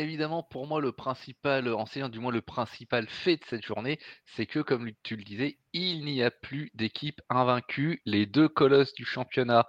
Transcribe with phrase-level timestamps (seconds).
[0.00, 4.46] évidemment, pour moi, le principal enseignant, du moins le principal fait de cette journée, c'est
[4.46, 8.02] que, comme tu le disais, il n'y a plus d'équipe invaincue.
[8.04, 9.66] Les 2 colosses du championnat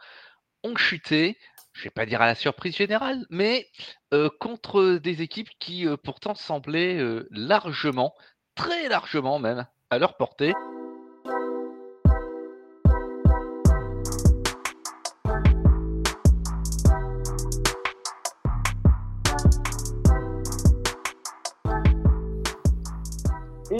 [0.63, 1.37] ont chuté.
[1.73, 3.67] Je vais pas dire à la surprise générale, mais
[4.13, 8.13] heu, contre des équipes qui, heu, pourtant semblaient, largement,
[8.55, 10.53] très largement même, à leur portée.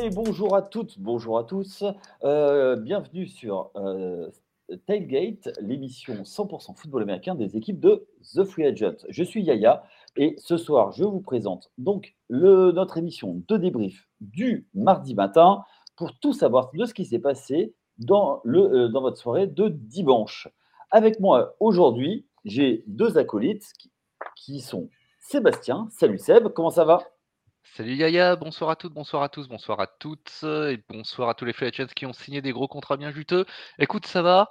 [0.09, 1.83] Bonjour à toutes, bonjour à tous.
[2.23, 4.31] Heu, bienvenue sur, heu,
[4.87, 9.05] Tailgate, l'émission 100% football américain des équipes de The Free Agent.
[9.09, 9.83] Je suis Yaya
[10.17, 15.63] et ce soir, je vous présente donc le notre émission de débrief du mardi matin
[15.95, 20.47] pour tout savoir de ce qui s'est passé dans dans votre soirée de dimanche.
[20.89, 23.91] Avec moi aujourd'hui, j'ai 2 acolytes qui
[24.35, 24.89] qui sont
[25.19, 25.87] Sébastien.
[25.91, 27.03] Salut Seb, comment ça va?
[27.63, 31.45] Salut Yaya, bonsoir à toutes, bonsoir à tous, bonsoir à toutes, et bonsoir à tous
[31.45, 33.45] les free agents qui ont signé des gros contrats bien juteux.
[33.79, 34.49] Écoute, ça va?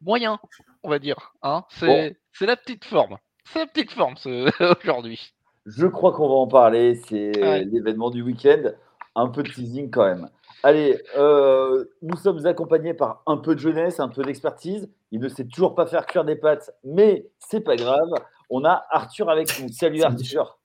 [0.00, 0.38] Moyen,
[0.82, 1.64] on va dire, hein.
[1.82, 4.48] Bon, C'est la petite forme, c'est la petite forme ce
[4.82, 5.34] aujourd'hui.
[5.66, 7.64] je crois qu'on va en parler, c'est Ouais.
[7.64, 8.70] l'événement du week-end.
[9.14, 10.28] Un peu de teasing quand même.
[10.62, 14.88] Allez, heu, nous sommes accompagnés par un peu de jeunesse, un peu d'expertise.
[15.10, 18.08] Il ne sait toujours pas faire cuire des pâtes, mais c'est pas grave.
[18.48, 19.68] On a Arthur avec nous.
[19.70, 20.02] Salut.
[20.02, 20.57] Arthur.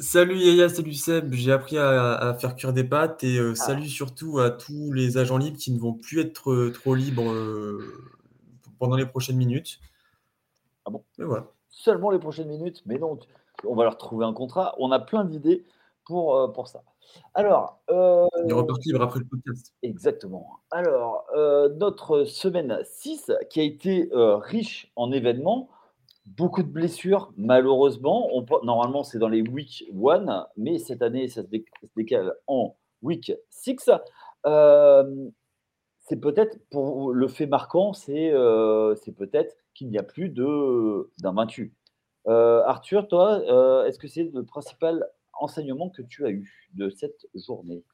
[0.00, 3.54] Salut Yaya, salut Seb, j'ai appris à, à faire cuire des pâtes et euh, Ah,
[3.54, 7.30] salut surtout à tous les agents libres qui ne vont plus être euh, trop libres
[7.30, 7.78] euh,
[8.78, 9.80] pendant les prochaines minutes.
[10.86, 11.04] ah bon?
[11.18, 11.46] Et voilà.
[11.68, 13.04] Seulement les prochaines minutes, mais tu
[13.66, 14.74] on va leur trouver un contrat.
[14.78, 15.64] On a plein d'idées
[16.04, 16.82] pour, ça.
[17.34, 19.72] Alors, repartent libres après le podcast.
[19.82, 20.58] exactement.
[20.70, 21.26] Alors,
[21.76, 25.68] notre semaine 6 qui a été, riche en événements,
[26.26, 28.28] beaucoup de blessures malheureusement.
[28.62, 32.76] Normalement, c'est dans les week 1, mais cette année, ça se déc se décale en
[33.02, 33.90] week 6.
[34.44, 35.32] Hem,
[36.00, 41.32] c'est peut-être pour le fait marquant, c'est, heu, c'est peut-être qu'il n'y a plus d'un
[41.34, 41.74] vaincu.
[42.28, 45.06] Heu, Arthur, toi, heu, est-ce que c'est le principal
[45.40, 47.84] enseignement que tu as eu de cette journée?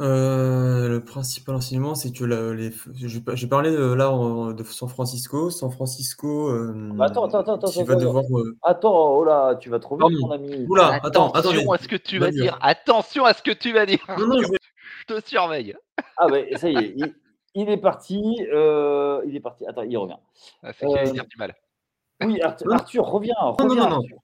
[0.00, 4.52] Euh, le principal enseignement, c'est que la- les, j'ai pas- j'ai parlé de, là en-
[4.52, 5.50] de San Francisco.
[5.50, 8.04] San Francisco Bah, euh, attends, attends, attends, attends, qui attends, va attends.
[8.06, 8.24] devoir.
[8.40, 10.66] euh, Attends, oh là, tu vas trop vite, mon ami.
[10.68, 11.56] Oula, attends, attendez.
[11.58, 14.26] Attention à ce que tu vas dire, attention à ce que tu vas dire Non,
[14.28, 14.58] non, je vais-
[15.08, 15.74] je te surveille.
[16.16, 17.14] Ah ouais, ça y est, il
[17.54, 18.22] il est parti,
[18.52, 19.66] heu, il est parti.
[19.66, 20.14] Attends, il revient.
[20.62, 21.54] Ah, c'est qu'il allait Hem, dire du mal.
[22.22, 23.96] oui, Arth Non, Arthur, reviens, non, non, reviens, non, non.
[23.96, 24.18] Arthur.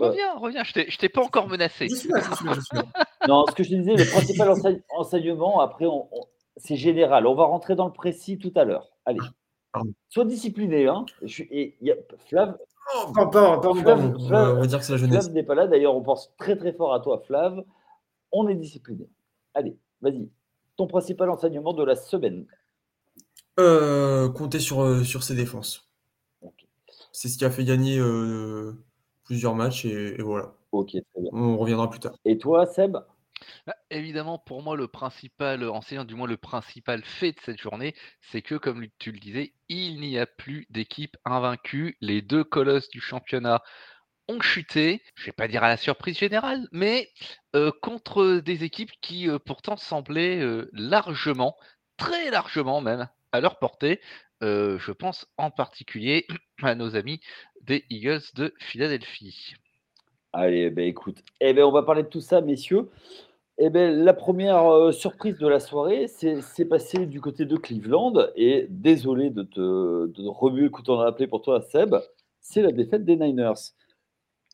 [0.00, 1.88] Heu, Reviens, reviens, je t'ai pas encore menacé.
[1.88, 2.84] Je suis là, je suis là, je suis là.
[3.28, 6.24] non, ce que je te disais, le principal enseigne enseignement, après on on
[6.56, 7.26] c'est général.
[7.26, 8.90] On va rentrer dans le précis tout à l'heure.
[9.06, 9.18] Allez,
[9.72, 9.92] Pardon.
[10.08, 11.04] sois discipliné, hein.
[11.22, 11.96] Je suis et il y a
[12.28, 12.56] Flav
[12.96, 14.14] Oh, pardon, pardon, pardon, Flav pardon.
[14.18, 15.24] On va, Flav on va dire que c'est la jeunesse.
[15.24, 15.66] Flav n'est pas là.
[15.68, 17.62] D'ailleurs, on pense très, très fort à toi, Flav.
[18.32, 19.08] On est discipliné.
[19.54, 20.28] Allez, vas-y.
[20.76, 22.46] Ton principal enseignement de la semaine.
[23.58, 25.88] Euh, compter sur, euh, sur ses défenses.
[27.12, 28.72] C'est ce qui a fait gagner euh,
[29.30, 30.52] plusieurs matchs et, et voilà.
[30.72, 31.30] OK, très bien.
[31.32, 32.14] On reviendra plus tard.
[32.24, 32.96] Et toi, Seb?
[33.64, 37.94] Bah, évidemment, pour moi, le principal enseignant, du moins le principal fait de cette journée,
[38.20, 41.96] c'est que, comme tu le disais, il n'y a plus d'équipe invaincue.
[42.00, 43.62] Les 2 colosses du championnat
[44.28, 45.00] ont chuté.
[45.14, 47.08] Je vais pas dire à la surprise générale, mais
[47.54, 51.56] heu, contre des équipes qui, heu, pourtant semblaient, heu, largement,
[51.96, 54.00] très largement même, à leur portée.
[54.42, 56.26] Heu, je pense en particulier
[56.62, 57.20] à nos amis
[57.62, 59.54] des Eagles de Philadelphie.
[60.32, 62.88] Allez, beh, écoute, eh beh, on va parler de tout ça, messieurs.
[63.58, 68.14] Eh beh, la première re surprise de la soirée, c'est passé du côté de Cleveland
[68.36, 71.96] et désolé de te de remuer le couteau dans la pour toi, Seb,
[72.40, 73.74] c'est la défaite des Niners.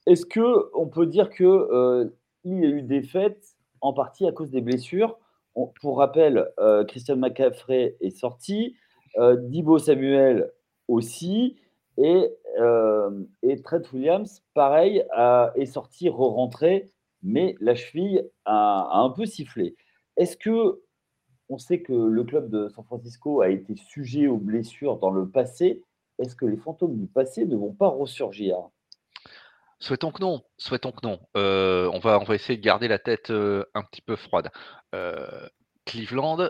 [0.06, 4.50] Est-ce qu'on peut dire que, heu, il y a eu défaite en partie à cause
[4.50, 5.18] des blessures?
[5.54, 6.48] On pour rappel,
[6.88, 8.76] Christian McCaffrey est sorti,
[9.18, 10.50] heu, Deebo Samuel
[10.88, 11.56] aussi
[11.98, 12.30] et
[13.42, 15.04] et Trent Williams, pareil,
[15.56, 16.90] est sorti, re-rentré,
[17.22, 19.76] mais la cheville a un peu sifflé.
[20.16, 25.10] Est-ce qu'on sait que le club de San Francisco a été sujet aux blessures dans
[25.10, 25.82] le passé?
[26.18, 28.56] Est-ce que les fantômes du passé ne vont pas ressurgir?
[29.78, 31.20] Souhaitons que non, souhaitons que non.
[31.36, 34.50] Heu, on va on va essayer de garder la tête, heu, un petit peu froide.
[35.84, 36.48] Cleveland,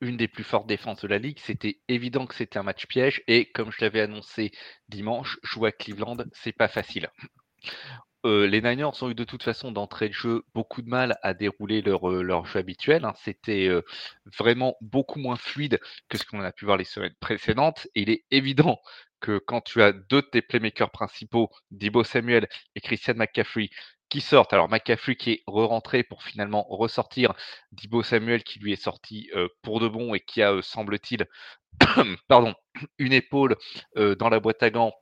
[0.00, 3.22] une des plus fortes défenses de la ligue, c'était évident que c'était un match piège
[3.26, 4.52] et comme je l'avais annoncé
[4.88, 7.08] dimanche, jouer à Cleveland, c'est pas facile.
[8.24, 11.80] les Niners ont eu de toute façon d'entrée de jeu beaucoup de mal à dérouler
[11.82, 13.04] leur, leur jeu habituel.
[13.04, 13.14] Hein.
[13.22, 13.70] C'était
[14.38, 17.86] vraiment beaucoup moins fluide que ce qu'on a pu voir les semaines précédentes.
[17.94, 18.80] Et il est évident
[19.20, 23.70] que quand tu as deux de tes playmakers principaux, Dibo Samuel et Christian McCaffrey,
[24.08, 27.34] qui sortent, alors McCaffrey qui est re-rentré pour finalement ressortir,
[27.72, 29.30] Dibo Samuel qui lui est sorti
[29.62, 31.26] pour de bon et qui a, semble-t-il,
[32.28, 32.54] pardon,
[32.98, 33.56] une épaule
[33.96, 34.92] dans la boîte à gants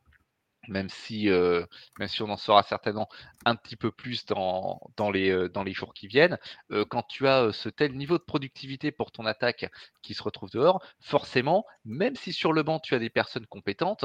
[0.69, 1.65] même si, euh,
[1.99, 3.09] même si on en saura certainement
[3.45, 6.39] un petit peu plus dans, euh, les jours qui viennent,
[6.71, 9.71] euh, quand tu as ce tel niveau de productivité pour ton attaque
[10.03, 14.05] qui se retrouve dehors, forcément, même si sur le banc tu as des personnes compétentes,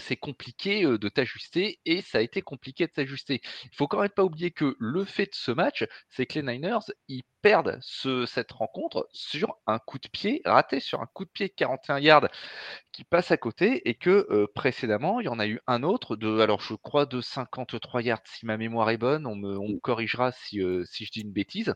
[0.00, 3.40] c'est compliqué de t'ajuster et ça a été compliqué de t'ajuster.
[3.64, 6.42] Il faut quand même pas oublier que le fait de ce match, c'est que les
[6.42, 6.78] Niners,
[7.08, 11.30] ils perdent ce, cette rencontre sur un coup de pied raté, sur un coup de
[11.30, 12.28] pied de 41 yards
[12.92, 16.40] qui passe à côté et que précédemment, il y en a eu un autre de,
[16.40, 20.60] alors je crois, de 53 yards, si ma mémoire est bonne, on me, corrigera si,
[20.84, 21.74] si, je dis une bêtise,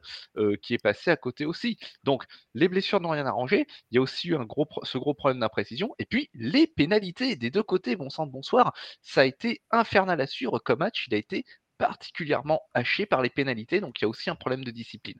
[0.62, 1.78] qui est passé à côté aussi.
[2.04, 2.24] Donc,
[2.54, 5.40] les blessures n'ont rien arrangé, il y a aussi eu un gros, ce gros problème
[5.40, 8.72] d'imprécision, et puis les pénalités des deux côtés, bon sang de bonsoir,
[9.02, 11.44] ça a été infernal à suivre comme match, il a été
[11.78, 15.18] particulièrement haché par les pénalités, donc il y a aussi un problème de discipline.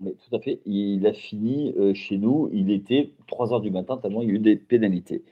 [0.00, 0.60] Mais tout à fait.
[0.66, 2.50] Il a fini euh, chez nous.
[2.52, 5.24] Il était 3 heures du matin, tellement il y a eu des pénalités.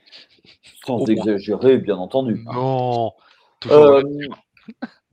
[0.85, 2.43] Sans exagérer, bien entendu.
[2.51, 3.11] Non.
[3.67, 4.01] Euh,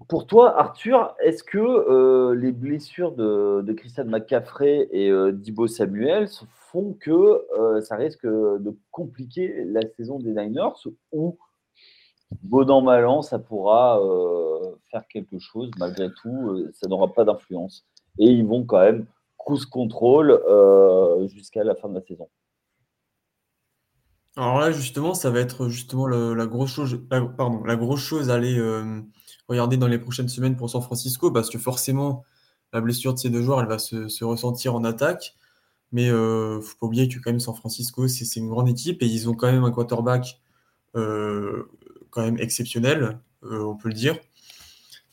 [0.09, 6.29] pour toi, Arthur, est-ce que euh, les blessures de, de, Christian McCaffrey et d'Ibo Samuel
[6.71, 7.47] font que
[7.83, 11.39] ça risque de compliquer la saison des Niners ou
[12.43, 14.01] bon an, mal an, ça pourra
[14.91, 15.71] faire quelque chose?
[15.79, 17.87] Malgré tout, ça n'aura pas d'influence.
[18.19, 19.07] Et ils vont quand même
[19.45, 22.29] cruise contrôle euh, jusqu'à la fin de la saison.
[24.37, 28.35] Alors là, justement, ça va être justement la, grosse chose, pardon, la grosse chose à
[28.35, 29.03] aller euh,
[29.47, 32.25] regarder dans les prochaines semaines pour San Francisco, parce que forcément,
[32.73, 35.35] la blessure de ces deux joueurs, elle va se, ressentir en attaque.
[35.95, 39.03] Mais ne euh, faut pas oublier que quand même San Francisco, c'est une grande équipe
[39.03, 40.41] et ils ont quand même un quarterback
[40.95, 44.19] quand même exceptionnel, on peut le dire.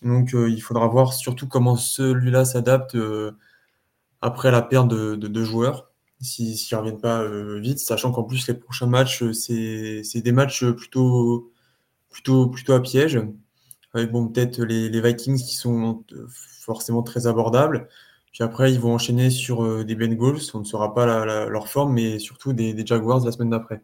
[0.02, 2.98] Donc il faudra voir surtout comment celui-là s'adapte
[4.22, 5.90] après la perte de deux joueurs,
[6.22, 10.32] s'ils ne reviennent pas euh, vite, sachant qu'en plus les prochains matchs, euh, c'est des
[10.32, 11.52] matchs plutôt,
[12.10, 13.22] plutôt, plutôt à piège,
[13.94, 17.88] avec bon, peut-être les, Vikings qui sont euh, forcément très abordables.
[18.32, 22.20] Puis après, ils vont enchaîner sur des Bengals, on ne saura pas leur forme, mais
[22.20, 23.82] surtout des, des Jaguars la semaine d'après.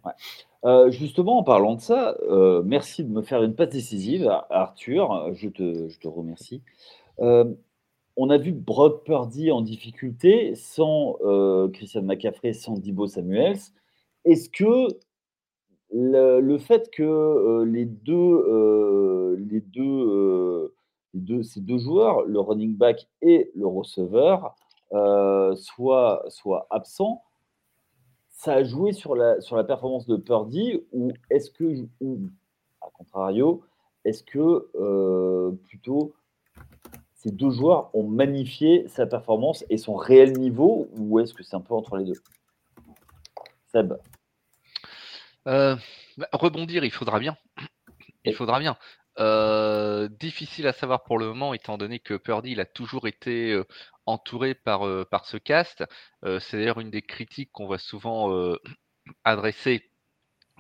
[0.89, 2.15] justement, en parlant de ça,
[2.63, 5.33] merci de me faire une passe décisive, Arthur.
[5.33, 6.61] Je te, je te remercie
[8.17, 13.59] on a vu Brock Purdy en difficulté sans euh, Christian McCaffrey, sans Dibo Samuels.
[14.23, 14.87] Est-ce que
[15.91, 20.71] le, fait que euh, les deux, euh, les deux,
[21.43, 24.55] ces deux joueurs, le running back et le receveur,
[25.55, 27.21] soient, soient absents,
[28.29, 31.85] ça a joué sur la, performance de Purdy ou est-ce que,
[32.81, 33.61] à contrario,
[34.05, 36.13] est-ce que plutôt
[37.25, 41.55] ces deux joueurs ont magnifié sa performance et son réel niveau ou est-ce que c'est
[41.55, 42.21] un peu entre les deux?
[43.71, 43.93] Seb
[45.47, 45.75] euh,
[46.17, 47.35] bah, Rebondir, il faudra bien.
[48.25, 48.77] Il faudra bien.
[49.17, 53.53] Euh, difficile à savoir pour le moment, étant donné que Purdy il a toujours été
[53.53, 53.65] euh,
[54.05, 55.83] entouré par, par ce cast.
[56.21, 58.55] c'est d'ailleurs une des critiques qu'on va souvent
[59.23, 59.89] adresser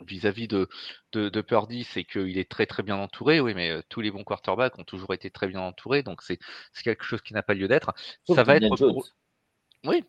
[0.05, 0.67] vis-à-vis de,
[1.13, 4.23] de, de, Purdy, c'est qu'il est très très bien entouré, oui, mais tous les bons
[4.23, 6.39] quarterbacks ont toujours été très bien entourés, donc c'est
[6.83, 7.93] quelque chose qui n'a pas lieu d'être.
[8.27, 9.01] Ça va être Jones.
[9.85, 10.03] Oui.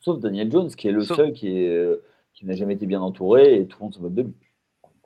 [0.00, 2.00] Sauf Daniel Jones, qui est le seul qui, est,
[2.34, 4.34] qui n'a jamais été bien entouré et tout le monde se moque de lui.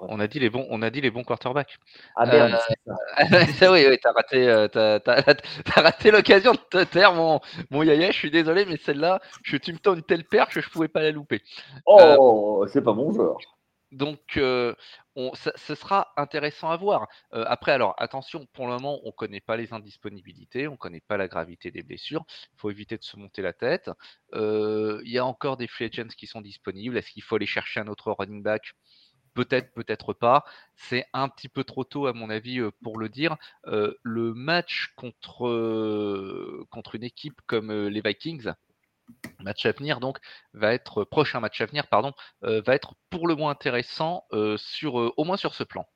[0.02, 1.78] On a dit les bons, on a dit les bons quarterbacks.
[2.16, 2.58] Ah merde,
[2.88, 3.70] euh, ça.
[3.72, 4.98] oui, oui, t'as raté, euh,
[5.76, 8.10] raté l'occasion de te taire, mon, mon yaya.
[8.10, 10.88] Je suis désolé, mais celle-là, je, tu me tends une telle perche que je pouvais
[10.88, 11.42] pas la louper.
[11.86, 13.36] Oh, c'est pas mon joueur.
[13.92, 14.38] Donc,
[15.16, 17.08] on, ce sera intéressant à voir.
[17.32, 21.02] après, alors, attention, pour le moment, on ne connaît pas les indisponibilités, on ne connaît
[21.06, 22.24] pas la gravité des blessures.
[22.54, 23.90] Il faut éviter de se monter la tête.
[24.32, 26.96] Il y a encore des free qui sont disponibles.
[26.96, 28.72] Est-ce qu'il faut aller chercher un autre running back?
[29.34, 30.44] Peut-être, peut-être pas.
[30.76, 33.36] C'est un petit peu trop tôt, à mon avis, pour le dire.
[33.64, 38.52] le match contre une équipe comme les Vikings,
[39.40, 40.18] match à venir donc
[40.52, 42.12] va être prochain match à venir pardon
[42.44, 45.86] euh, va être pour le moins intéressant euh, sur euh, au moins sur ce plan.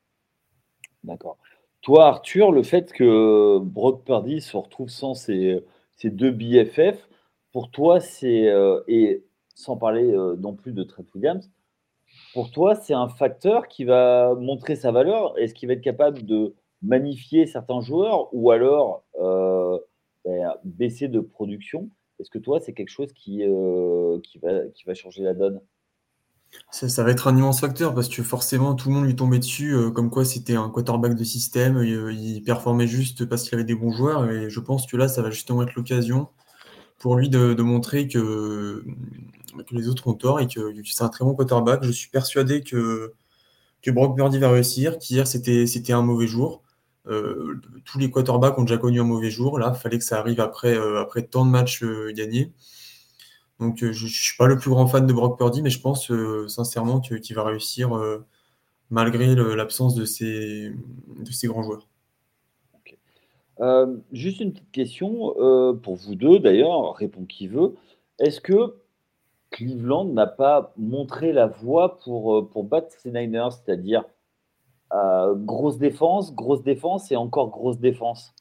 [1.02, 1.38] D'accord.
[1.83, 5.62] Toi Arthur, le fait que Brock Purdy se retrouve sans ses,
[6.02, 7.09] deux BFF,
[7.52, 8.50] pour toi c'est
[8.88, 9.23] et
[9.54, 11.50] sans parler non plus de Trent Williams,
[12.33, 15.38] pour toi c'est un facteur qui va montrer sa valeur?
[15.38, 19.04] Est-ce qu'il va être capable de magnifier certains joueurs ou alors
[20.25, 21.90] ben, baisser de production?
[22.25, 23.43] Est-ce que toi, c'est quelque chose qui,
[24.23, 25.61] qui, va, qui va changer la donne?
[26.71, 29.76] Ça, va être un immense facteur parce que forcément tout le monde lui tombait dessus
[29.93, 33.90] comme quoi c'était un quarterback de système, il, performait juste parce qu'il avait des bons
[33.90, 36.28] joueurs et je pense que là ça va justement être l'occasion
[36.99, 38.83] pour lui de, montrer que,
[39.73, 41.85] les autres ont tort et que, c'est un très bon quarterback.
[41.85, 43.12] Je suis persuadé que,
[43.88, 46.62] Brock Purdy va réussir, qu'hier c'était un mauvais jour.
[47.06, 49.58] Euh, tous les quarterbacks ont déjà connu un mauvais jour.
[49.58, 52.52] Là, il fallait que ça arrive après, euh, après tant de matchs euh, gagnés.
[53.61, 56.11] Donc, je ne suis pas le plus grand fan de Brock Purdy, mais je pense
[56.49, 57.96] sincèrement qu'il va réussir
[58.90, 61.87] malgré l'absence de ces, de grands joueurs.
[64.11, 67.76] juste une petite question pour vous deux, d'ailleurs, répond qui veut.
[68.18, 68.75] Est-ce que
[69.50, 74.04] Cleveland n'a pas montré la voie pour, pour battre ces Niners, c'est-à-dire
[74.94, 78.32] euh, grosse défense, grosse défense et encore grosse défense.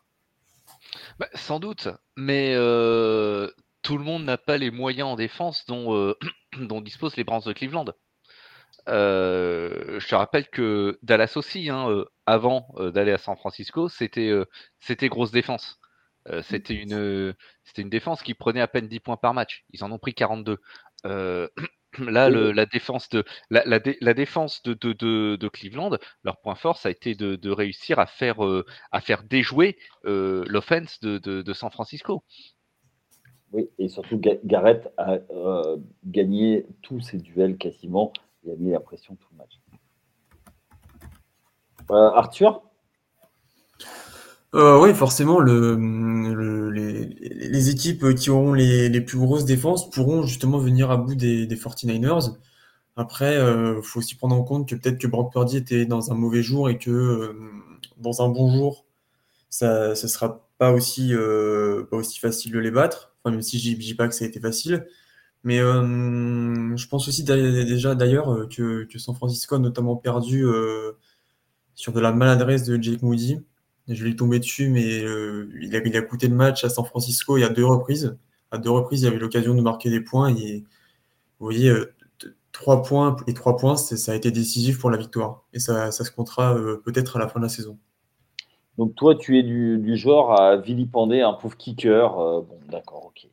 [1.17, 3.49] Bah, sans doute, mais euh,
[3.81, 6.15] tout le monde n'a pas les moyens en défense dont, euh,
[6.81, 7.85] disposent les Browns de Cleveland.
[8.87, 14.31] je te rappelle que Dallas aussi, hein, avant d'aller à San Francisco, c'était
[14.79, 15.79] c'était grosse défense.
[16.43, 17.33] c'était une,
[17.77, 19.65] une défense qui prenait à peine 10 points par match.
[19.71, 20.59] Ils en ont pris 42.
[21.99, 23.79] Là, la défense de la,
[24.13, 28.65] défense de, de, Cleveland, leur point fort, ça a été de, réussir à faire euh,
[28.91, 32.23] à faire déjouer euh, l'offense de, San Francisco.
[33.51, 38.11] Oui, et surtout Garrett a euh, gagné tous ses duels quasiment.
[38.43, 39.59] Il a mis la pression tout le match.
[41.89, 42.63] Arthur?
[44.55, 46.92] Euh, oui, forcément, le, les,
[47.69, 52.35] équipes qui auront les, plus grosses défenses pourront justement venir à bout des, 49ers.
[52.95, 56.11] Après, il euh, faut aussi prendre en compte que peut-être que Brock Purdy était dans
[56.11, 57.33] un mauvais jour et que euh,
[57.97, 58.85] dans un bon jour,
[59.49, 61.13] ça ne sera pas aussi,
[61.89, 63.13] pas aussi facile de les battre.
[63.23, 64.87] Enfin, même si je ne dis pas que ça a été facile.
[65.43, 70.45] Mais je pense aussi déjà d'ailleurs que, que, San Francisco a notamment perdu
[71.75, 73.39] sur de la maladresse de Jake Moody.
[73.87, 76.85] Je l'ai tombé dessus, mais euh, il, a, il, a, coûté le match à San
[76.85, 78.17] Francisco il y a deux reprises.
[78.51, 80.33] À deux reprises, il avait l'occasion de marquer des points.
[80.35, 80.63] Et,
[81.39, 81.93] vous voyez, euh,
[82.53, 85.43] trois points et trois points, ça a été décisif pour la victoire.
[85.51, 87.77] Et ça, ça se comptera euh, peut-être à la fin de la saison.
[88.77, 92.09] Donc toi, tu es du, du genre à vilipender un pauvre kicker.
[92.09, 93.27] bon, d'accord, ok.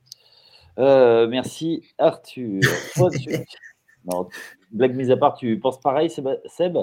[0.76, 2.61] merci Arthur.
[4.04, 4.28] non,
[4.73, 6.78] blague mise à part, tu penses pareil, Seb?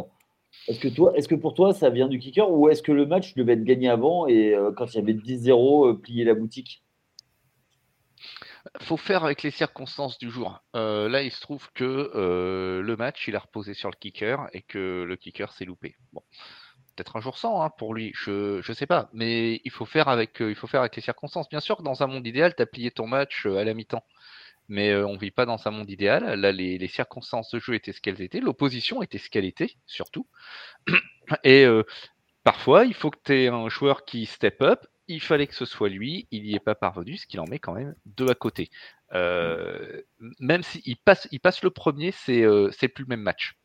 [0.68, 3.36] Est-ce que, toi, que pour toi, ça vient du kicker ou est-ce que le match
[3.36, 6.84] devait être gagné avant et euh, quand il y avait 10-0, euh, plier la boutique?
[8.82, 10.62] Faut faire avec les circonstances du jour.
[10.76, 12.12] Euh, là, il se trouve que
[12.84, 15.96] le match, il a reposé sur le kicker et que le kicker s'est loupé.
[16.12, 16.22] Bon,
[16.96, 19.10] peut-être un jour sans hein, pour lui, je ne sais pas.
[19.14, 21.48] Mais il faut, faire avec, il faut faire avec les circonstances.
[21.48, 24.04] Bien sûr que dans un monde idéal, tu as plié ton match à la mi-temps
[24.68, 26.40] mais on ne vit pas dans un monde idéal.
[26.40, 30.28] Là, les, circonstances de jeu étaient ce qu'elles étaient, l'opposition était ce qu'elle était, surtout.
[31.44, 31.66] Et
[32.44, 34.86] parfois, il faut que tu aies un joueur qui step up.
[35.08, 37.60] Il fallait que ce soit lui, il n'y est pas parvenu, ce qui en met
[37.60, 38.70] quand même deux à côté.
[39.14, 43.56] même s'il passe, il passe le premier, c'est c'est plus le même match.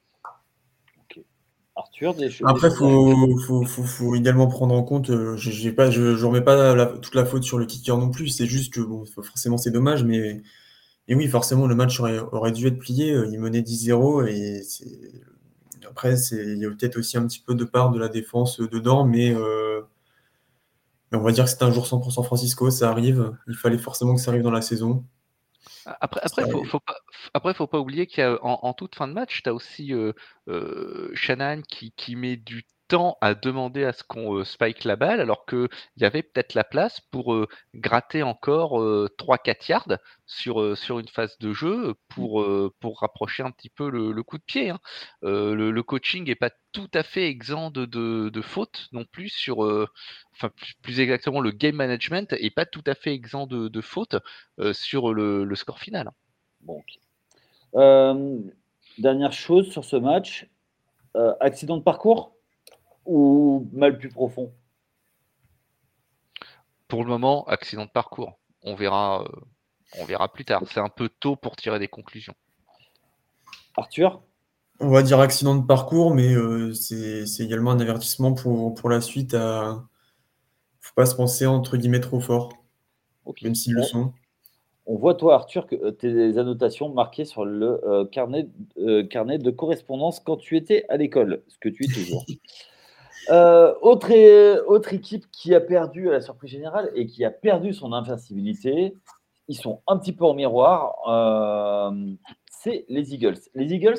[1.75, 2.47] Arthur, des choses.
[2.49, 7.15] Après, il faut, faut, également prendre en compte, je ne pas, je, remets pas toute
[7.15, 10.43] la faute sur le kicker non plus, c'est juste que bon, forcément c'est dommage, mais
[11.09, 13.13] et oui, forcément, le match aurait, dû être plié.
[13.13, 14.63] Euh, il menait 10-0 et
[15.89, 18.69] après, il y a peut-être aussi un petit peu de part de la défense euh,
[18.69, 19.83] dedans, euh,
[21.11, 23.37] mais, on va dire que c'est un jour 100% San Francisco, ça arrive.
[23.49, 25.05] Il fallait forcément que ça arrive dans la saison.
[26.01, 26.97] Après, après, faut, faut pas,
[27.35, 29.93] après, faut pas oublier qu'en en, toute fin de match, tu as aussi
[31.15, 32.65] Shannon qui, qui, met du
[33.21, 37.01] à demander à ce qu'on spike la balle, alors qu'il y avait peut-être la place
[37.01, 38.79] pour gratter encore
[39.19, 42.47] 3-4 yards sur, sur une phase de jeu pour,
[42.81, 44.71] pour rapprocher un petit peu le, coup de pied.
[44.71, 44.81] Hein.
[45.23, 49.61] Le, coaching n'est pas tout à fait exempt de, de, fautes non plus sur,
[50.33, 50.51] enfin
[50.83, 54.17] plus, exactement le game management est pas tout à fait exempt de, de fautes
[54.73, 56.11] sur le, score final.
[56.61, 56.83] Bon,
[58.99, 60.49] dernière chose sur ce match,
[61.41, 62.35] accident de parcours?
[63.05, 64.53] Ou mal plus profond?
[66.89, 68.39] Pour le moment, accident de parcours.
[68.63, 69.29] On verra, euh,
[69.99, 70.63] on verra plus tard.
[70.71, 72.35] C'est un peu tôt pour tirer des conclusions.
[73.77, 74.23] Arthur?
[74.81, 79.01] On va dire accident de parcours, mais euh, c'est également un avertissement pour, pour la
[79.01, 79.35] suite.
[79.35, 79.79] ne
[80.81, 82.53] faut pas se penser entre guillemets trop fort,
[83.43, 84.13] même s'ils le sont.
[84.85, 88.49] On voit, toi, Arthur, que euh, tes annotations marquées sur le carnet,
[89.09, 92.27] carnet de correspondance quand tu étais à l'école, ce que tu es toujours.
[93.31, 94.13] Euh, autre,
[94.67, 98.97] autre équipe qui a perdu à la surprise générale et qui a perdu son invincibilité,
[99.49, 102.13] ils sont un petit peu en miroir, euh,
[102.51, 103.39] c'est les Eagles.
[103.55, 103.99] Les Eagles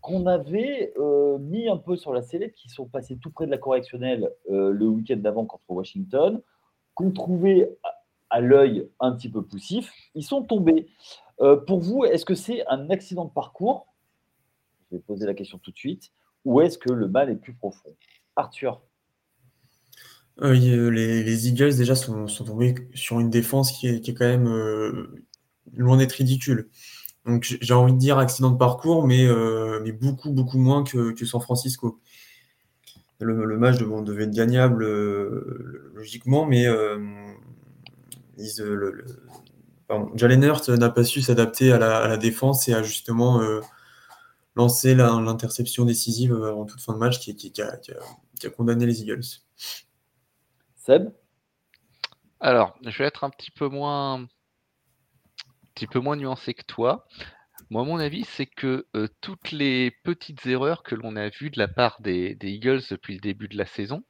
[0.00, 3.50] qu'on avait euh, mis un peu sur la sellette, qui sont passés tout près de
[3.50, 6.40] la correctionnelle le week-end d'avant contre Washington,
[6.94, 7.76] qu'on trouvait
[8.30, 10.88] à, l'œil un petit peu poussif, ils sont tombés.
[11.66, 13.86] pour vous, est-ce que c'est un accident de parcours?
[14.90, 16.12] Je vais poser la question tout de suite.
[16.44, 17.94] Ou est-ce que le mal est plus profond?
[18.36, 18.82] Arthur
[20.40, 25.24] euh, les, Eagles déjà sont, tombés sur une défense qui est, quand même euh,
[25.74, 26.68] loin d'être ridicule.
[27.26, 31.40] Donc j'ai envie de dire accident de parcours, mais, euh, beaucoup, beaucoup moins que, San
[31.40, 32.00] Francisco.
[33.20, 34.84] Le, match devait être gagnable
[35.94, 36.66] logiquement, mais
[40.16, 43.40] Jalen Hurts n'a pas su s'adapter à, la, défense et a justement
[44.54, 47.30] lancé l'interception décisive en toute fin de match qui,
[47.62, 49.24] a, qui a condamné les Eagles.
[50.76, 51.12] Seb?
[52.40, 54.28] Alors, je vais être un petit peu moins, un
[55.74, 57.06] petit peu moins nuancé que toi.
[57.70, 61.58] Moi, mon avis, c'est que euh, toutes les petites erreurs que l'on a vues de
[61.58, 64.02] la part des, Eagles depuis le début de la saison,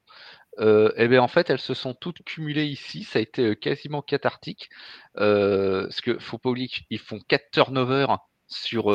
[0.61, 3.05] euh, eh bien, en fait, elles se sont toutes cumulées ici.
[3.05, 4.71] Ça a été euh, quasiment cathartique.
[5.15, 8.19] parce qu'il ne faut pas oublier qu'ils font 4 turnovers
[8.49, 8.91] sur,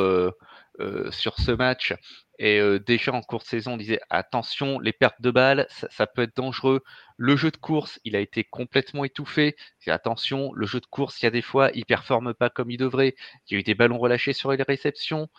[1.12, 1.94] sur ce match
[2.40, 6.36] et déjà en courte saison, on disait attention, les pertes de balles, ça, peut être
[6.36, 6.84] dangereux.
[7.18, 9.56] Le jeu de course, il a été complètement étouffé.
[9.88, 12.78] Attention, le jeu de course, il y a des fois, il performe pas comme il
[12.78, 13.16] devrait.
[13.48, 15.30] Il y a eu des ballons relâchés sur les réceptions.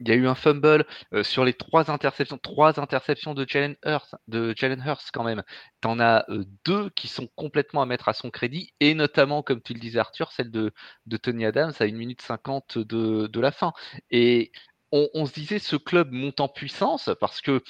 [0.00, 0.86] Il y a eu un fumble
[1.22, 5.42] sur les trois interceptions, trois interceptions de Jalen Hurst, quand même.
[5.82, 6.26] Tu en as
[6.64, 9.98] deux qui sont complètement à mettre à son crédit, et notamment, comme tu le disais
[9.98, 10.72] Arthur, celle de,
[11.06, 13.72] de Tony Adams à 1 minute 50 de, de la fin.
[14.10, 14.52] Et
[14.92, 17.62] on, se disait ce club monte en puissance parce que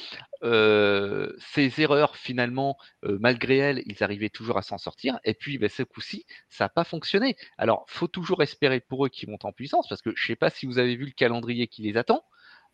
[0.43, 5.19] ces erreurs, finalement, malgré elles, ils arrivaient toujours à s'en sortir.
[5.25, 7.37] Et puis, ben, ce coup-ci, ça n'a pas fonctionné.
[7.59, 10.37] Alors, faut toujours espérer pour eux qu'ils montent en puissance parce que je ne sais
[10.37, 12.25] pas si vous avez vu le calendrier qui les attend.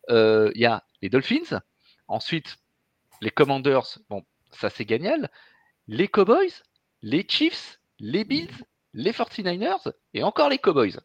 [0.09, 1.61] Il y a les Dolphins,
[2.07, 2.57] ensuite
[3.21, 5.29] les Commanders, bon, ça c'est gagnal,
[5.87, 6.53] les Cowboys,
[7.01, 10.99] les Chiefs, les Bills, les 49ers et encore les Cowboys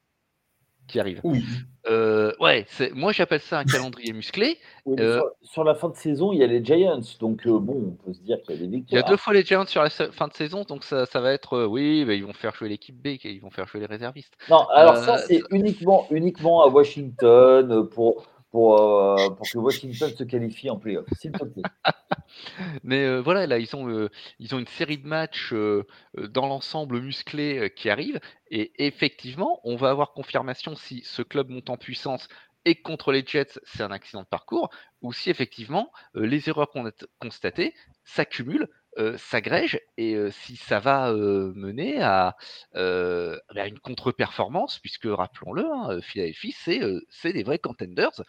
[0.87, 1.21] qui arrivent.
[1.25, 1.43] Oui.
[1.89, 2.65] Euh, ouais,
[2.95, 4.59] moi j'appelle ça un calendrier musclé.
[4.99, 8.05] Euh, sur, la fin de saison, il y a les Giants, donc euh, bon, on
[8.05, 8.89] peut se dire qu'il y a des victoires.
[8.91, 11.21] Il y a deux fois les Giants sur la fin de saison, donc ça, ça
[11.21, 13.87] va être, oui, bah, ils vont faire jouer l'équipe B, ils vont faire jouer les
[13.87, 14.37] réservistes.
[14.51, 20.25] Non, alors ça c'est uniquement, uniquement à Washington pour pour, euh, pour que Washington se
[20.25, 21.63] qualifie en playoff, s'il te plaît.
[22.85, 27.01] Mais euh, voilà, là, ils ont, euh, ils ont une série de matchs dans l'ensemble
[27.01, 28.21] musclé qui arrive.
[28.51, 32.29] Et effectivement, on va avoir confirmation si ce club monte en puissance
[32.65, 36.87] et contre les Jets, c'est un accident de parcours, ou si effectivement, les erreurs qu'on
[36.87, 38.69] a constatées s'accumulent
[39.17, 42.37] s'agrège et si ça va mener à,
[42.75, 48.23] une contre-performance, puisque rappelons-le, hein, Philadelphie, c'est des vrais contenders.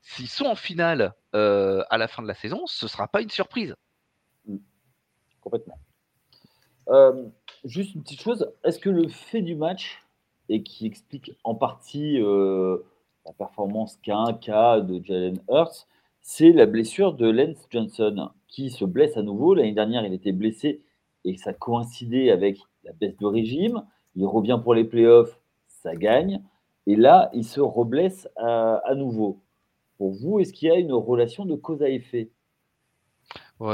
[0.00, 3.30] S'ils sont en finale à la fin de la saison, ce ne sera pas une
[3.30, 3.74] surprise.
[4.46, 4.56] Mmh.
[5.40, 5.78] Complètement.
[7.64, 10.02] juste une petite chose, est-ce que le fait du match,
[10.48, 12.18] et qui explique en partie
[13.24, 15.86] la performance K1 K de Jalen Hurts,
[16.22, 19.54] c'est la blessure de Lance Johnson qui se blesse à nouveau.
[19.54, 20.82] L'année dernière, il était blessé
[21.24, 23.82] et ça coïncidait avec la baisse de régime.
[24.14, 26.42] Il revient pour les playoffs, ça gagne.
[26.86, 29.40] Et là, il se reblesse à, nouveau.
[29.98, 32.30] Pour vous, est-ce qu'il y a une relation de cause à effet?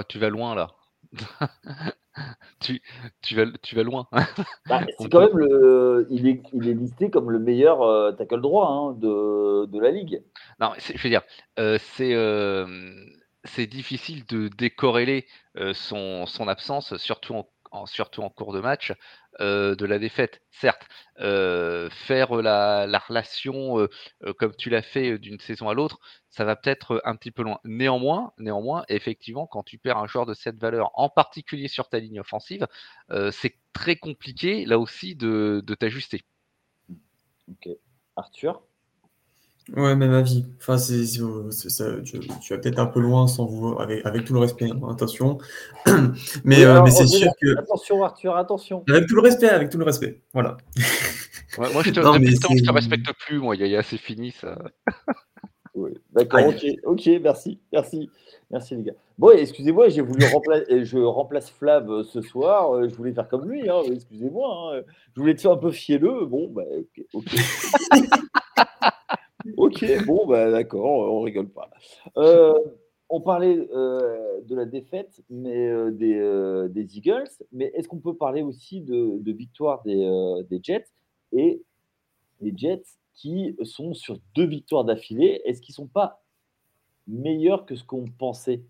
[0.09, 0.69] Tu vas loin là.
[2.61, 4.07] tu, vas, tu vas loin.
[4.69, 8.41] Bah, c'est quand même le, il est, il est listé comme le meilleur euh, tackle
[8.41, 10.23] droit hein, de, de, la ligue.
[10.61, 11.23] Non, je veux dire,
[11.59, 12.67] euh, c'est euh,
[13.45, 15.27] c'est difficile de décorréler
[15.73, 17.49] son, son, absence, surtout en,
[17.87, 18.93] surtout en cours de match,
[19.41, 20.41] de la défaite.
[20.51, 20.87] Certes,
[21.19, 23.89] faire la, la relation
[24.39, 25.99] comme tu l'as fait d'une saison à l'autre,
[26.31, 27.61] ça va peut-être un petit peu loin.
[27.65, 32.21] Néanmoins, effectivement, quand tu perds un joueur de cette valeur, en particulier sur ta ligne
[32.21, 32.67] offensive,
[33.31, 36.25] c'est très compliqué là aussi de, t'ajuster.
[38.17, 38.61] Arthur?
[39.77, 40.47] Ouais, même avis.
[40.61, 44.41] Enfin, c'est, ça, tu, vas peut-être un peu loin sans vous, avec, avec tout le
[44.41, 45.39] respect, hein, attention.
[46.45, 47.59] mais, euh, mais c'est sûr que.
[47.59, 48.85] Attention, Arthur, attention.
[48.89, 50.23] Avec tout le respect, avec tout le respect.
[50.33, 50.57] Voilà.
[51.59, 54.59] moi, je te, je te respecte plus, moi, il y a c'est fini, ça.
[56.13, 58.11] D'accord, ok, ok, merci, merci,
[58.51, 58.95] merci les gars.
[59.19, 63.29] Bon, excusez-moi, j'ai voulu remplacer, je remplace Flav euh, ce soir, euh, je voulais faire
[63.29, 64.83] comme lui, hein, excusez-moi, hein.
[65.15, 66.63] je voulais te faire un peu fielleux, bon, bah,
[67.13, 67.25] ok.
[69.57, 71.71] Ok, bon, bah, d'accord, on rigole pas.
[72.17, 72.55] Euh,
[73.09, 78.83] on parlait de la défaite mais, des, des, Eagles, mais est-ce qu'on peut parler aussi
[78.83, 80.85] de, de victoire des, des, Jets
[81.33, 81.63] et
[82.41, 82.85] les Jets
[83.15, 86.23] qui sont sur deux victoires d'affilée, est-ce qu'ils ne sont pas
[87.07, 88.63] meilleurs que ce qu'on pensait?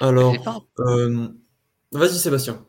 [0.00, 0.34] Alors,
[1.92, 2.64] vas-y Sébastien.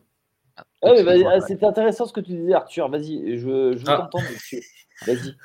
[0.81, 2.89] Ah, ah c'est intéressant ce que tu disais, Arthur.
[2.89, 3.97] Vas-y, je, je ah.
[3.97, 4.61] t'entends, monsieur.
[5.05, 5.35] Vas-y.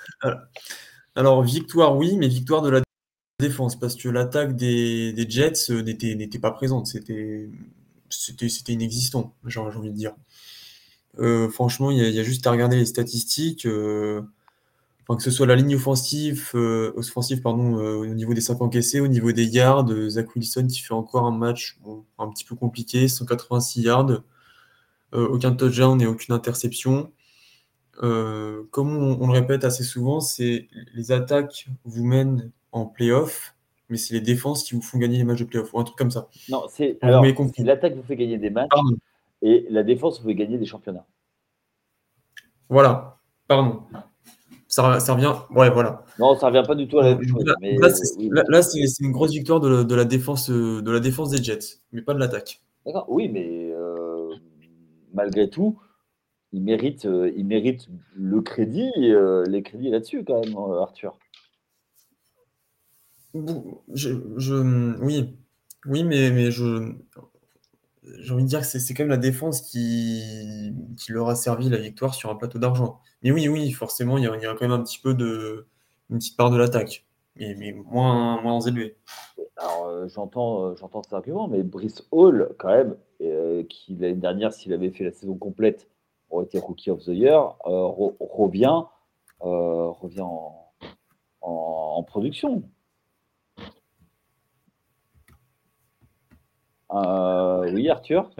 [1.16, 2.82] Alors, victoire, oui, mais victoire de la
[3.38, 6.86] défense, parce que l'attaque des, Jets euh, n'était pas présente.
[6.88, 7.48] C'était
[8.68, 10.14] inexistant, j'ai envie de dire.
[11.18, 13.66] Euh, franchement, il y, a juste à regarder les statistiques.
[13.66, 14.22] Euh,
[15.08, 19.32] que ce soit la ligne offensive, offensive pardon, au niveau des 5 encaissés, au niveau
[19.32, 21.78] des yards, Zach Wilson qui fait encore un match
[22.18, 24.22] un petit peu compliqué, 186 yards.
[25.12, 27.12] Aucun touchdown et aucune interception.
[28.02, 33.54] Euh, comme on, le répète assez souvent, c'est les attaques vous mènent en playoff,
[33.88, 35.96] mais c'est les défenses qui vous font gagner les matchs de playoff, ou un truc
[35.96, 36.28] comme ça.
[36.48, 38.70] Non, c'est l'attaque vous fait gagner des matchs
[39.42, 41.06] et la défense vous fait gagner des championnats.
[42.68, 43.82] Voilà, pardon.
[44.66, 45.32] Ça, ça, revient.
[45.50, 46.02] Ouais, voilà.
[46.18, 47.44] Non, ça revient pas du tout à la même chose.
[48.48, 52.14] Là, c'est une grosse victoire de, la défense, de la défense des Jets, mais pas
[52.14, 52.60] de l'attaque.
[52.84, 53.72] D'accord, oui, mais
[55.12, 55.78] malgré tout,
[56.54, 61.18] il mérite, euh, il mérite le crédit, euh, les crédits là-dessus quand même, euh, Arthur.
[63.92, 65.36] Je, oui,
[65.86, 66.92] oui, mais, mais je,
[68.20, 71.68] j'ai envie de dire que c'est, quand même la défense qui, qui leur a servi
[71.68, 73.00] la victoire sur un plateau d'argent.
[73.22, 75.14] Mais oui, oui, forcément, il y, a, il y a quand même un petit peu
[75.14, 75.66] de,
[76.10, 78.96] une petite part de l'attaque, mais, mais moins, moins élevé.
[79.56, 84.72] Alors, j'entends, j'entends cet argument, mais Brice Hall, quand même, euh, qui l'année dernière, s'il
[84.72, 85.88] avait fait la saison complète,
[86.34, 87.86] aurait été Rookie of the Year, euh,
[88.20, 88.82] revient,
[89.42, 90.26] euh, revient
[91.40, 92.62] en, production.
[96.90, 98.30] oui, Arthur?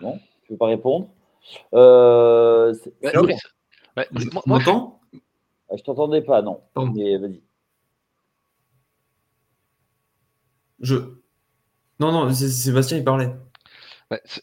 [0.00, 0.18] Non?
[0.44, 1.08] Tu veux pas répondre?
[1.74, 2.74] Euh,
[5.72, 6.60] Je t'entendais pas, non.
[6.76, 7.42] Mais vas-y.
[10.80, 10.96] Je.
[11.98, 13.34] Non, non, Sébastien, il parlait.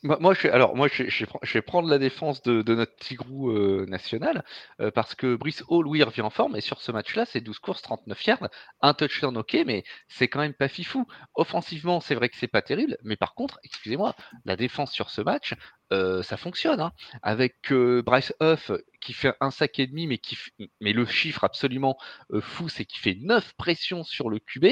[0.03, 4.43] Bah, moi, je, alors, moi, je, vais prendre la défense de, notre Tigrou euh, national
[4.79, 6.55] euh, parce que Brice Hall, oui, revient en forme.
[6.55, 8.49] Et sur ce match-là, c'est 12 courses, 39 yards,
[8.81, 11.07] un touchdown, ok, mais c'est quand même pas fifou.
[11.35, 15.21] Offensivement, c'est vrai que c'est pas terrible, mais par contre, excusez-moi, la défense sur ce
[15.21, 15.53] match,
[15.91, 16.79] euh, ça fonctionne.
[16.79, 16.91] Hein.
[17.21, 20.37] Avec Bryce Huff qui fait un sac et demi, mais, qui,
[20.79, 21.97] mais le chiffre absolument
[22.39, 24.65] fou, c'est qu'il fait 9 pressions sur le QB.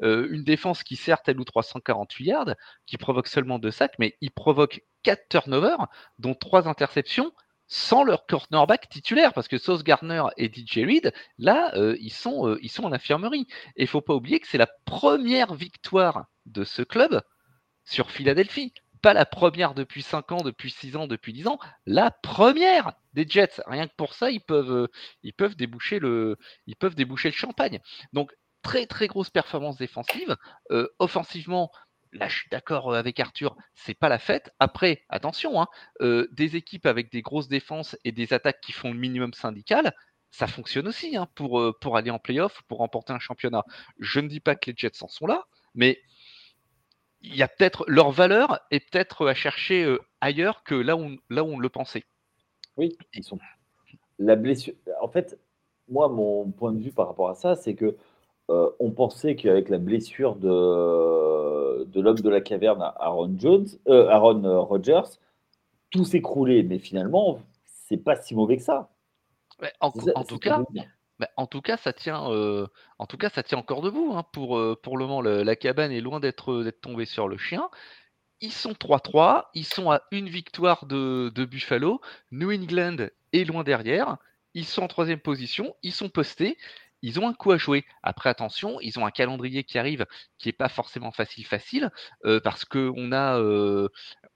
[0.00, 2.54] une défense qui certes elle ou 348 yards,
[2.86, 5.86] qui provoque seulement 2 sacs, mais il provoque 4 turnovers,
[6.18, 7.32] dont 3 interceptions
[7.66, 12.70] sans leur cornerback titulaire, parce que Sauce Gardner et DJ Reed, là, ils, sont, ils
[12.70, 13.46] sont en infirmerie.
[13.76, 17.22] Et il faut pas oublier que c'est la première victoire de ce club
[17.84, 18.72] sur Philadelphie
[19.04, 23.26] pas la première depuis 5 ans, depuis 6 ans, depuis 10 ans, la première des
[23.28, 23.60] Jets.
[23.66, 24.86] Rien que pour ça, ils peuvent, euh,
[25.22, 27.80] ils peuvent, déboucher, le, ils peuvent déboucher le champagne.
[28.14, 30.38] Donc, très très grosse performance défensive.
[30.70, 31.70] Euh, offensivement,
[32.12, 34.54] là je suis d'accord euh, avec Arthur, c'est pas la fête.
[34.58, 35.68] Après, attention, hein,
[36.00, 39.92] des équipes avec des grosses défenses et des attaques qui font le minimum syndical,
[40.30, 43.64] ça fonctionne aussi hein, pour, pour aller en playoff, pour remporter un championnat.
[43.98, 46.00] Je ne dis pas que les Jets en sont là, mais
[47.24, 51.08] il y a peut-être leur valeur est peut-être à chercher euh, ailleurs que là où,
[51.30, 52.04] là où on le pensait.
[52.76, 53.38] Oui, ils sont.
[54.18, 54.74] La blessure.
[55.00, 55.38] En fait,
[55.88, 57.96] moi, mon point de vue par rapport à ça, c'est que
[58.50, 64.08] euh, on pensait qu'avec la blessure de, de l'homme de la caverne, Aaron Jones, euh,
[64.08, 65.18] Aaron Rodgers,
[65.90, 66.62] tout s'écroulait.
[66.62, 68.90] Mais finalement, c'est pas si mauvais que ça.
[69.80, 69.90] en,
[70.24, 70.62] tout cas,
[71.24, 72.66] bah, en tout cas, ça tient, euh,
[72.98, 75.22] en tout cas, ça tient encore debout, hein, pour, euh, pour le moment.
[75.22, 77.70] la cabane est loin d'être, euh, d'être tombée sur le chien.
[78.40, 82.00] Ils sont 3-3, ils sont à une victoire de Buffalo.
[82.30, 84.18] New England est loin derrière.
[84.54, 86.58] Ils sont en troisième position, ils sont postés
[87.04, 87.84] ils ont un coup à jouer.
[88.02, 90.06] Après, attention, ils ont un calendrier qui arrive
[90.38, 91.90] qui n'est pas forcément facile, facile,
[92.24, 93.90] euh, parce qu'on a, euh,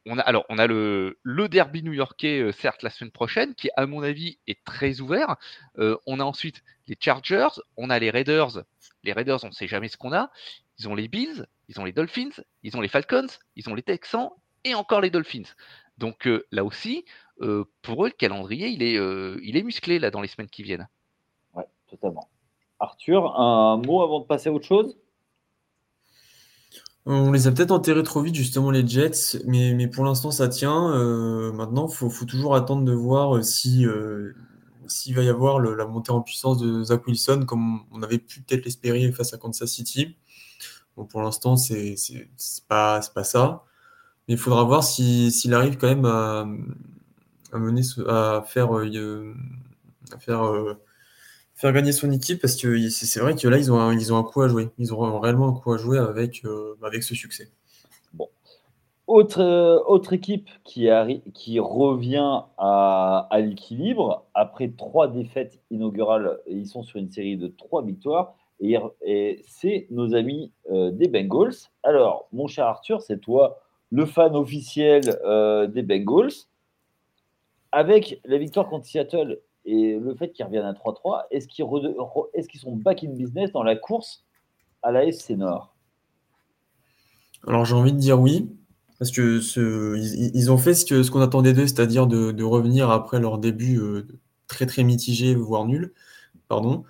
[0.06, 3.86] a, alors, on a le, le derby new-yorkais, euh, certes, la semaine prochaine, qui, à
[3.86, 5.36] mon avis, est très ouvert.
[5.78, 8.64] on a ensuite les Chargers, on a les Raiders.
[9.02, 10.30] Les Raiders, on ne sait jamais ce qu'on a.
[10.78, 13.82] Ils ont les Bills, ils ont les Dolphins, ils ont les Falcons, ils ont les
[13.82, 14.28] Texans
[14.64, 15.54] et encore les Dolphins.
[15.96, 17.06] Donc là aussi,
[17.82, 18.94] pour eux, le calendrier, il est,
[19.42, 20.86] il est musclé là dans les semaines qui viennent.
[21.54, 22.28] Ouais, totalement.
[22.80, 24.96] Arthur, un mot avant de passer à autre chose?
[27.10, 30.92] On les a peut-être enterrés trop vite, justement, les Jets, mais, pour l'instant, ça tient.
[30.92, 34.34] Euh, maintenant, il faut, toujours attendre de voir euh, si, euh,
[34.88, 38.42] s'il va y avoir la montée en puissance de Zach Wilson, comme on avait pu
[38.42, 40.18] peut-être l'espérer face à Kansas City.
[41.08, 41.96] pour l'instant, c'est
[42.68, 43.64] pas, pas ça.
[44.28, 46.46] Mais il faudra voir s'il arrive quand même à,
[47.52, 48.68] à faire,
[51.58, 54.16] faire gagner son équipe parce que c'est vrai que là, ils ont, un, ils ont
[54.16, 54.68] un coup à jouer.
[54.78, 56.42] Ils ont réellement un coup à jouer avec,
[56.82, 57.50] avec ce succès.
[59.08, 60.90] Autre, euh, autre équipe qui,
[61.32, 67.82] qui revient à, l'équilibre, après trois défaites inaugurales, ils sont sur une série de trois
[67.82, 71.54] victoires, et, c'est nos amis euh, des Bengals.
[71.84, 76.32] Alors, mon cher Arthur, c'est toi le fan officiel euh, des Bengals.
[77.72, 82.74] Avec la victoire contre Seattle et le fait qu'ils reviennent à 3-3, est-ce qu'ils sont
[82.74, 84.24] back in business dans la course
[84.82, 85.74] à la SC Nord?
[87.46, 88.50] Alors j'ai envie de dire oui,
[88.98, 89.40] parce que
[90.34, 94.06] ils, ont fait ce qu'on ce attendait d'eux, c'est-à-dire de, revenir après leur début euh,
[94.46, 95.92] très très mitigé, voire nul.
[96.48, 96.84] Pardon.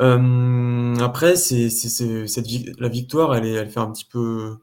[0.00, 4.58] Euh, après, la victoire, elle, fait un petit peu.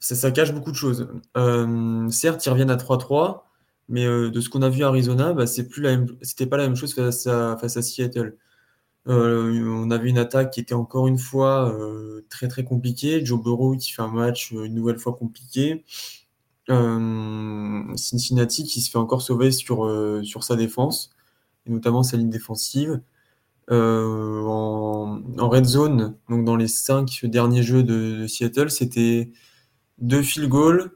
[0.00, 1.08] Ça, ça cache beaucoup de choses.
[1.36, 3.40] Euh, certes, ils reviennent à 3-3,
[3.88, 7.26] mais de ce qu'on a vu à Arizona, bah, c'est pas la même chose face
[7.26, 8.36] à, Seattle.
[9.08, 13.24] Euh, on avait une attaque qui était encore une fois euh, très très compliquée.
[13.24, 15.84] Joe Burrow qui fait un match euh, une nouvelle fois compliqué.
[16.68, 19.90] Cincinnati qui se fait encore sauver sur,
[20.22, 21.10] sur sa défense,
[21.66, 23.00] et notamment sa ligne défensive.
[23.70, 29.30] en, red zone, donc dans les cinq derniers jeux de, Seattle, c'était
[29.98, 30.90] deux field goals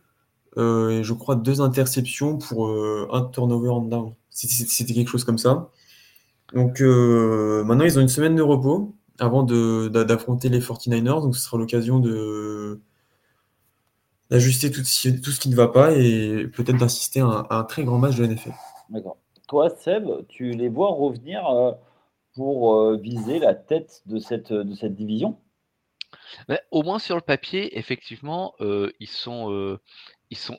[0.56, 4.14] et je crois deux interceptions pour un turnover en down.
[4.30, 5.70] C'était quelque chose comme ça.
[6.54, 11.22] Donc euh, maintenant, ils ont une semaine de repos avant d'affronter les 49ers.
[11.22, 12.80] Donc ce sera l'occasion de
[14.30, 17.98] d'ajuster tout, tout, ce qui ne va pas et peut-être d'assister à, un très grand
[17.98, 18.52] match de NFL.
[18.88, 19.18] D'accord.
[19.46, 21.72] Toi, Seb, tu les vois revenir euh,
[22.34, 25.38] pour euh, viser la tête de cette, de cette division?
[26.70, 29.78] Au moins sur le papier, effectivement, ils sont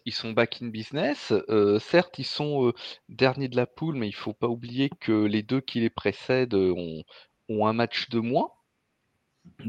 [0.06, 1.34] ils sont, back in business.
[1.80, 2.74] certes, ils sont
[3.10, 5.90] derniers de la poule, mais il ne faut pas oublier que les deux qui les
[5.90, 7.04] précèdent ont,
[7.50, 8.52] ont un match de moins.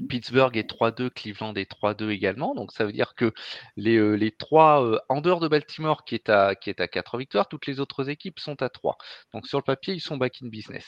[0.09, 2.55] Pittsburgh est 3-2, Cleveland est 3-2 également.
[2.55, 3.33] Donc ça veut dire que
[3.77, 7.19] les, euh, trois, euh, en dehors de Baltimore qui est, à, qui est à 4
[7.19, 8.97] victoires, toutes les autres équipes sont à 3.
[9.33, 10.85] Donc sur le papier, ils sont back in business.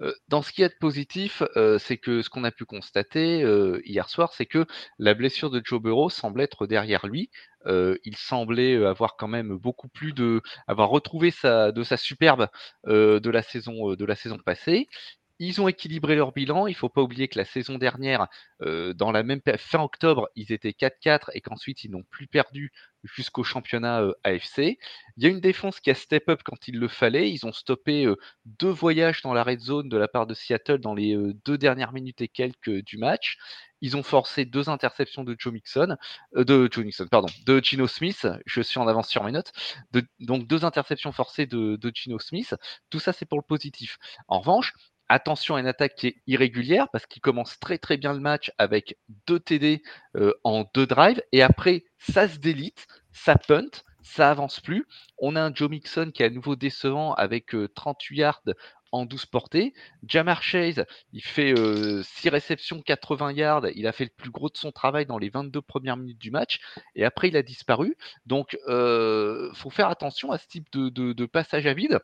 [0.00, 1.42] Euh, dans ce qui est de positif,
[1.78, 3.40] c'est que ce qu'on a pu constater
[3.84, 4.66] hier soir, c'est que
[4.98, 7.30] la blessure de Joe Burrow semble être derrière lui.
[7.66, 12.48] il semblait avoir quand même beaucoup plus de, avoir retrouvé sa, de sa superbe
[12.86, 14.88] de la saison de la saison passée.
[15.40, 16.66] Ils ont équilibré leur bilan.
[16.66, 18.28] Il ne faut pas oublier que la saison dernière,
[18.60, 18.92] euh,
[19.56, 22.72] fin octobre, ils étaient 4-4 et qu'ensuite ils n'ont plus perdu
[23.04, 24.78] jusqu'au championnat euh, AFC.
[25.16, 27.30] Il y a une défense qui a step up quand il le fallait.
[27.30, 30.78] Ils ont stoppé euh, deux voyages dans la red zone de la part de Seattle
[30.78, 33.38] dans les deux dernières minutes et quelques du match.
[33.80, 35.96] Ils ont forcé deux interceptions de Joe Mixon,
[36.34, 38.28] de Joe Mixon, pardon, de Gino Smith.
[38.44, 39.52] Je suis en avance sur mes notes.
[40.18, 42.54] donc deux interceptions forcées de, de Gino Smith.
[42.90, 43.96] Tout ça, c'est pour le positif.
[44.28, 44.74] En revanche,
[45.12, 48.52] Attention à une attaque qui est irrégulière parce qu'il commence très très bien le match
[48.58, 48.96] avec
[49.26, 49.82] deux TD
[50.14, 54.86] euh, en deux drives et après ça se délite, ça punt, ça avance plus.
[55.18, 58.42] On a un Joe Mixon qui est à nouveau décevant avec 38 euh, yards
[58.92, 59.74] en 12 portées.
[60.06, 63.66] Jamar Chase, il fait 6 euh, réceptions, 80 yards.
[63.74, 66.30] Il a fait le plus gros de son travail dans les 22 premières minutes du
[66.30, 66.60] match.
[66.94, 67.96] Et après, il a disparu.
[68.26, 71.98] Donc, il faut faire attention à ce type de passage à vide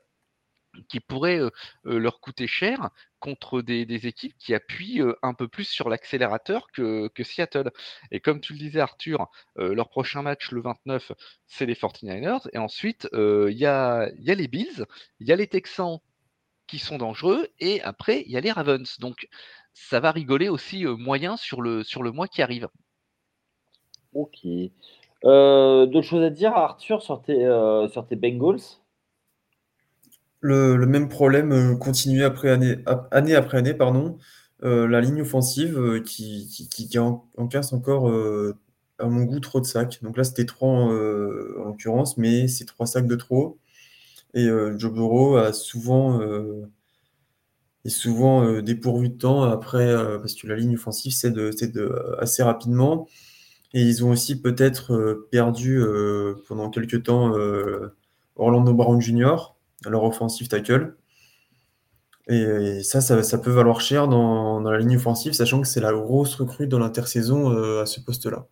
[0.89, 1.41] qui pourrait
[1.85, 7.71] leur coûter cher contre des, équipes qui appuient un peu plus sur l'accélérateur que, Seattle.
[8.11, 11.12] Et comme tu le disais, Arthur, leur prochain match le 29,
[11.47, 12.49] c'est les 49ers.
[12.53, 14.85] Et ensuite, il y, a, les Bills,
[15.21, 15.99] il y a les Texans
[16.67, 18.99] qui sont dangereux, et après, il y a les Ravens.
[18.99, 19.29] Donc,
[19.73, 22.69] ça va rigoler aussi moyen sur le, sur le mois qui arrive.
[24.15, 24.47] Ok.
[25.23, 27.45] D'autres choses à dire, Arthur, sur tes,
[27.91, 28.81] sur tes Bengals?
[30.46, 32.78] Le, même problème euh, continue après année,
[33.11, 34.18] année après année, pardon.
[34.62, 36.98] Euh, la ligne offensive euh, qui, qui,
[37.37, 38.11] encaisse encore,
[38.98, 40.02] à mon goût, trop de sacs.
[40.02, 43.59] Donc là, c'était trois en, l'occurrence, mais c'est trois sacs de trop.
[44.35, 46.20] Et Joe Burrow a souvent,
[47.85, 51.38] est souvent dépourvu de temps après, parce que la ligne offensive cède,
[52.18, 53.09] assez rapidement.
[53.74, 55.82] Et ils ont aussi peut-être perdu
[56.48, 57.35] pendant quelques temps
[58.37, 59.56] Orlando Brown Jr.,
[59.90, 60.96] leur offensive tackle.
[62.29, 66.35] Et, ça, ça, peut valoir cher dans, la ligne offensive, sachant que c'est la grosse
[66.35, 68.46] recrue dans l'intersaison euh, à ce poste-là.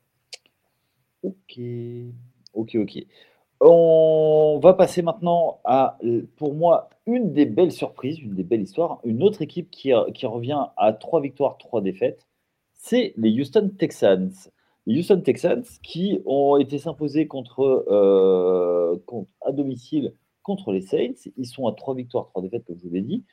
[1.23, 1.59] Ok,
[2.53, 3.07] ok, ok.
[3.61, 5.99] On va passer maintenant à,
[6.37, 10.67] pour moi, une des belles surprises, une des belles histoires, une autre équipe qui, revient
[10.77, 12.27] à trois victoires, trois défaites,
[12.75, 14.31] c'est les Houston Texans.
[14.87, 21.29] les Houston Texans qui ont été s'imposer contre, euh, contre, à domicile contre les Saints.
[21.37, 23.25] Ils sont à trois victoires, trois défaites, comme je vous l'ai dit.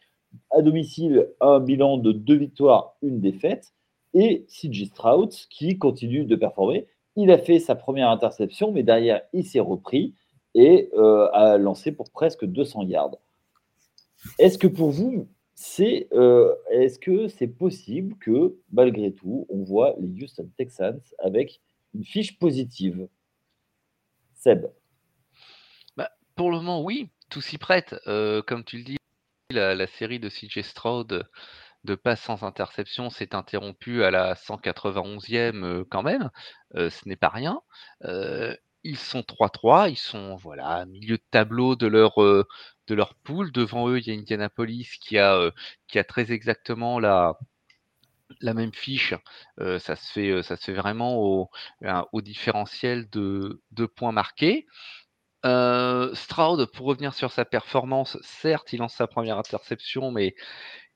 [0.50, 3.74] À domicile, un bilan de deux victoires, une défaite.
[4.14, 6.88] Et CJ Stroud qui continue de performer.
[7.16, 10.16] Il a fait sa première interception, mais derrière, il s'est repris
[10.56, 13.18] et euh, a lancé pour presque 200 yards.
[14.40, 19.96] Est-ce que pour vous, c'est euh, est-ce que c'est possible que malgré tout, on voit
[20.00, 21.62] les Houston Texans avec
[21.94, 23.08] une fiche positive?
[24.34, 24.66] Seb
[26.42, 27.94] Pour le moment, oui, tout s'y prête.
[28.08, 28.98] Euh, comme tu le dis,
[29.52, 31.30] la, série de CJ Stroud
[31.84, 36.32] de passes sans interception s'est interrompue à la 191e euh, quand même.
[36.74, 37.62] ce n'est pas rien.
[38.84, 42.16] ils sont 3-3, ils sont voilà milieu de tableau de leur
[42.92, 43.52] de leur poule.
[43.52, 45.52] Devant eux, il y a Indianapolis qui a, euh,
[45.88, 47.38] qui a très exactement la,
[48.42, 49.14] même fiche.
[49.60, 51.50] Euh, ça, se fait, euh, ça se fait vraiment au,
[52.12, 54.68] au différentiel de, de, points marqués.
[55.44, 60.36] Stroud, pour revenir sur sa performance, certes, il lance sa première interception, mais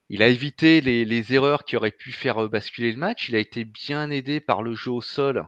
[0.09, 3.29] il a évité les, erreurs qui auraient pu faire basculer le match.
[3.29, 5.47] Il a été bien aidé par le jeu au sol,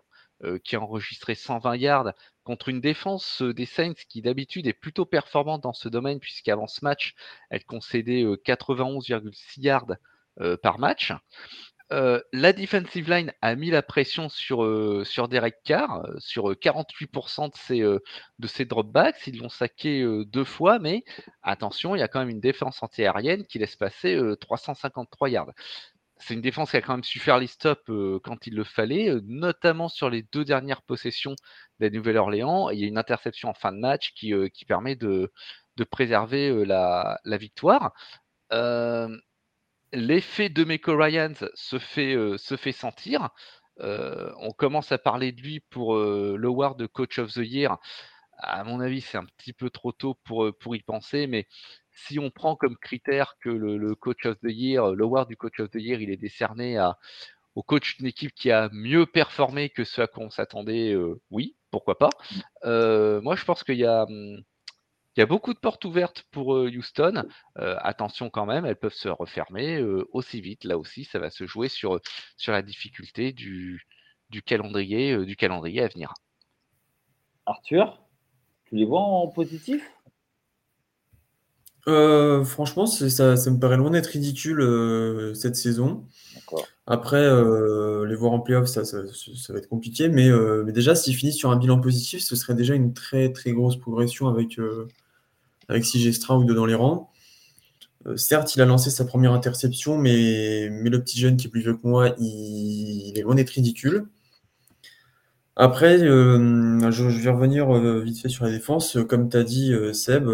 [0.63, 5.61] qui a enregistré 120 yards, contre une défense des Saints qui d'habitude est plutôt performante
[5.61, 7.13] dans ce domaine, puisqu'avant ce match,
[7.49, 9.95] elle concédait 91,6 yards
[10.61, 11.13] par match.
[11.89, 14.65] La defensive line a mis la pression sur,
[15.05, 19.25] sur Derek Carr, sur 48% de ses, de ses dropbacks.
[19.27, 21.03] Ils l'ont saqué deux fois, mais
[21.43, 25.53] attention, il y a quand même une défense antiaérienne qui laisse passer 353 yards
[26.19, 27.91] c'est une défense qui a quand même su faire les stops
[28.23, 31.35] quand il le fallait, notamment sur les deux dernières possessions
[31.79, 32.69] de la Nouvelle-Orléans.
[32.69, 35.31] Il y a une interception en fin de match qui, qui permet de,
[35.75, 37.93] de préserver la, la, victoire.
[39.93, 42.15] L'effet de Meko Ryans se fait,
[42.57, 43.29] fait sentir.
[43.79, 47.77] on commence à parler de lui pour l'award de Coach of the Year.
[48.39, 51.47] À mon avis, c'est un petit peu trop tôt pour, y penser, mais
[51.91, 55.71] si on prend comme critère que le, coach of the year, l'award du coach of
[55.71, 56.77] the year, il est décerné
[57.57, 61.19] au coach d'une équipe qui a mieux performé que ce à quoi on s'attendait, euh,
[61.31, 62.11] oui, pourquoi pas.
[62.65, 64.43] Euh, moi, je pense qu'il y a, hum,
[65.17, 67.25] il y a beaucoup de portes ouvertes pour euh, Houston.
[67.55, 70.63] attention quand même, elles peuvent se refermer aussi vite.
[70.63, 71.99] Là aussi, ça va se jouer sur,
[72.37, 73.85] sur la difficulté du,
[74.29, 76.13] du calendrier, du calendrier à venir.
[77.45, 77.99] Arthur,
[78.65, 79.81] tu les vois en positif?
[81.87, 86.05] Euh, franchement, ça, ça me paraît loin d'être ridicule euh, cette saison.
[86.85, 90.09] Après, euh, les voir en playoff, ça, ça, ça va être compliqué.
[90.09, 90.29] Mais,
[90.65, 93.77] mais déjà, s'ils finissent sur un bilan positif, ce serait déjà une très très grosse
[93.77, 94.59] progression avec,
[95.69, 97.11] avec CJ Stroud dans les rangs.
[98.15, 101.61] certes, il a lancé sa première interception, mais, mais le petit jeune qui est plus
[101.61, 104.07] vieux que moi, il, est loin d'être ridicule.
[105.55, 108.97] Après, je, je vais revenir vite fait sur la défense.
[109.09, 110.29] Comme tu as dit, Seb,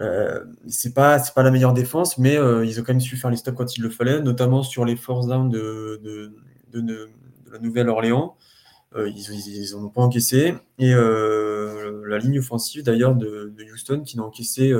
[0.00, 3.16] euh, c'est pas c'est pas la meilleure défense, mais euh, ils ont quand même su
[3.16, 7.10] faire les stops quand il le fallait, notamment sur les force down de, de, de,
[7.52, 8.36] la Nouvelle-Orléans.
[8.96, 10.54] Euh, ils, n'en ont pas encaissé.
[10.78, 14.74] Et la ligne offensive d'ailleurs de, Houston qui n'a encaissé,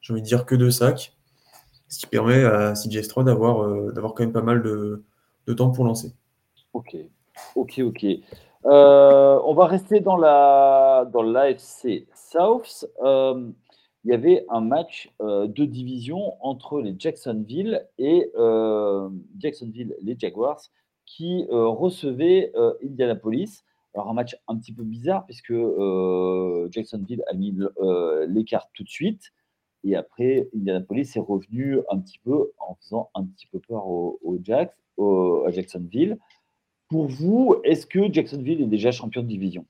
[0.00, 1.16] j'ai envie de dire, que deux sacs,
[1.88, 5.02] ce qui permet à CJ Stroud d'avoir d'avoir quand même pas mal de,
[5.54, 6.12] temps pour lancer.
[6.72, 6.96] Ok,
[7.56, 8.06] ok, ok.
[8.64, 12.86] on va rester dans la dans l'AFC South
[14.04, 20.16] il y avait un match euh, de division entre les Jacksonville et euh, Jacksonville, les
[20.18, 20.60] Jaguars,
[21.06, 23.64] qui euh, recevaient Indianapolis.
[23.94, 25.54] Alors un match un petit peu bizarre puisque
[26.72, 27.56] Jacksonville a mis
[28.28, 29.32] l'écart tout de suite
[29.84, 34.38] et après Indianapolis est revenu un petit peu en faisant un petit peu peur aux,
[34.42, 36.18] Jacks, à Jacksonville.
[36.88, 39.64] Pour vous, est-ce que Jacksonville est déjà champion de division?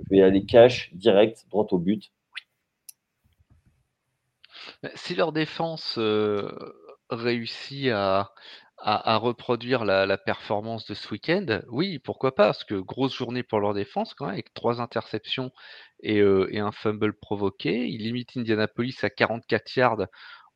[0.00, 2.12] Je vais aller cash direct, droit au but.
[4.82, 5.98] Bah, si leur défense,
[7.10, 8.32] réussit à
[8.78, 12.46] à reproduire la performance de ce week-end, oui, pourquoi pas?
[12.46, 15.50] Parce que grosse journée pour leur défense quand même, avec trois interceptions
[16.02, 17.88] et un fumble provoqué.
[17.88, 20.06] Ils limitent Indianapolis à 44 yards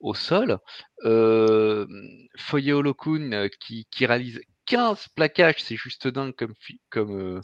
[0.01, 0.59] au sol.
[1.05, 1.89] Hem,
[2.37, 6.55] Foye Olokun, qui qui réalise 15 plaquages, c'est juste dingue comme
[6.91, 7.41] comme,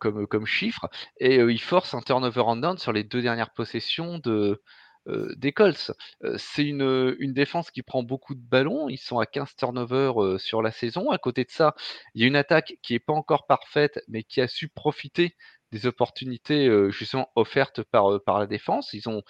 [0.00, 4.18] comme, comme chiffre et il force un turnover and down sur les deux dernières possessions
[4.18, 4.62] de euh,
[5.06, 5.92] des Colts.
[6.24, 8.88] Euh, c'est une, une, défense qui prend beaucoup de ballons.
[8.88, 11.10] Ils sont à 15 turnovers euh, sur la saison.
[11.10, 11.74] À côté de ça,
[12.14, 15.36] il y a une attaque qui n'est pas encore parfaite, mais qui a su profiter
[15.72, 18.92] des opportunités justement offertes par, par la défense.
[18.92, 19.22] Ils ont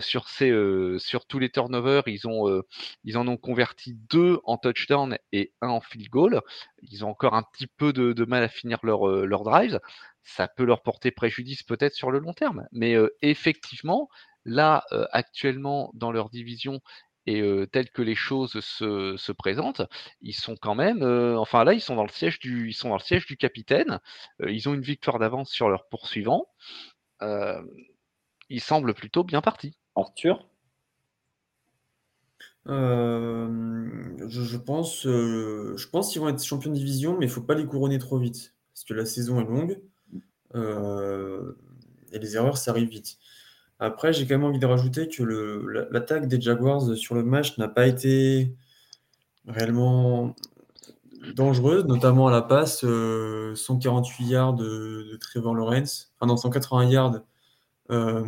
[0.00, 0.52] sur ces
[0.98, 2.64] sur tous les turnovers, ils ont
[3.04, 6.40] ils en ont converti deux en touchdown et un en field goal.
[6.82, 9.78] Ils ont encore un petit peu de, mal à finir leur, leur drive.
[10.24, 12.66] Ça peut leur porter préjudice peut-être sur le long terme.
[12.72, 14.08] Mais effectivement,
[14.44, 16.80] là, actuellement, dans leur division,
[17.26, 17.42] et
[17.72, 19.82] telles que les choses se, présentent,
[20.20, 21.02] ils sont quand même,
[21.38, 23.98] enfin là, ils sont dans le siège du, ils sont dans le siège du capitaine.
[24.46, 26.46] ils ont une victoire d'avance sur leurs poursuivants.
[27.22, 29.74] ils semblent plutôt bien partis.
[29.96, 30.46] Arthur?
[32.66, 37.54] Je, pense, je pense qu'ils vont être champions de division, mais il ne faut pas
[37.54, 39.80] les couronner trop vite parce que la saison est longue
[42.14, 43.18] et les erreurs, ça arrive vite.
[43.80, 45.22] Après, j'ai quand même envie de rajouter que
[45.90, 48.54] l'attaque des Jaguars sur le match n'a pas été
[49.46, 50.34] réellement
[51.34, 52.80] dangereuse, notamment à la passe.
[52.80, 57.20] 148 euh, yards de, Trevor Lawrence, enfin non, 180 yards
[57.90, 58.24] euh,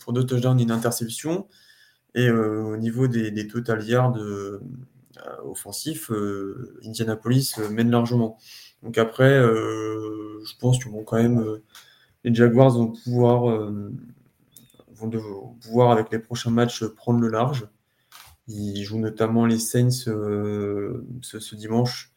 [0.00, 1.46] pour deux touchdowns et une interception.
[2.14, 4.18] Et euh, au niveau des, total yards
[5.44, 6.10] offensifs,
[6.84, 8.38] Indianapolis mène largement.
[8.82, 11.60] Donc après, je pense que bon, quand même,
[12.24, 13.70] les Jaguars vont pouvoir
[15.00, 17.66] vont pouvoir, avec les prochains matchs, prendre le large.
[18.48, 22.12] Ils jouent notamment les Saints euh, ce, dimanche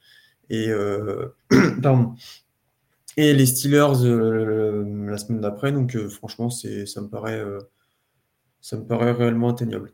[0.50, 1.36] et, euh,
[3.18, 5.72] les Steelers euh, la semaine d'après.
[5.72, 7.44] Donc, franchement, ça, me paraît,
[8.62, 9.92] ça me paraît réellement atteignable.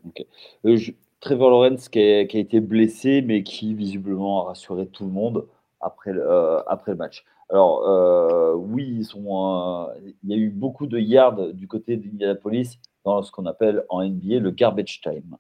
[1.20, 5.46] Trevor Lawrence qui a, été blessé, mais qui visiblement a rassuré tout le monde
[5.82, 6.14] après
[6.68, 7.26] après le match.
[7.50, 9.90] Alors, euh, oui, ils sont,
[10.24, 14.04] il y a eu beaucoup de yards du côté d'Indianapolis dans ce qu'on appelle en
[14.04, 15.36] NBA le garbage time.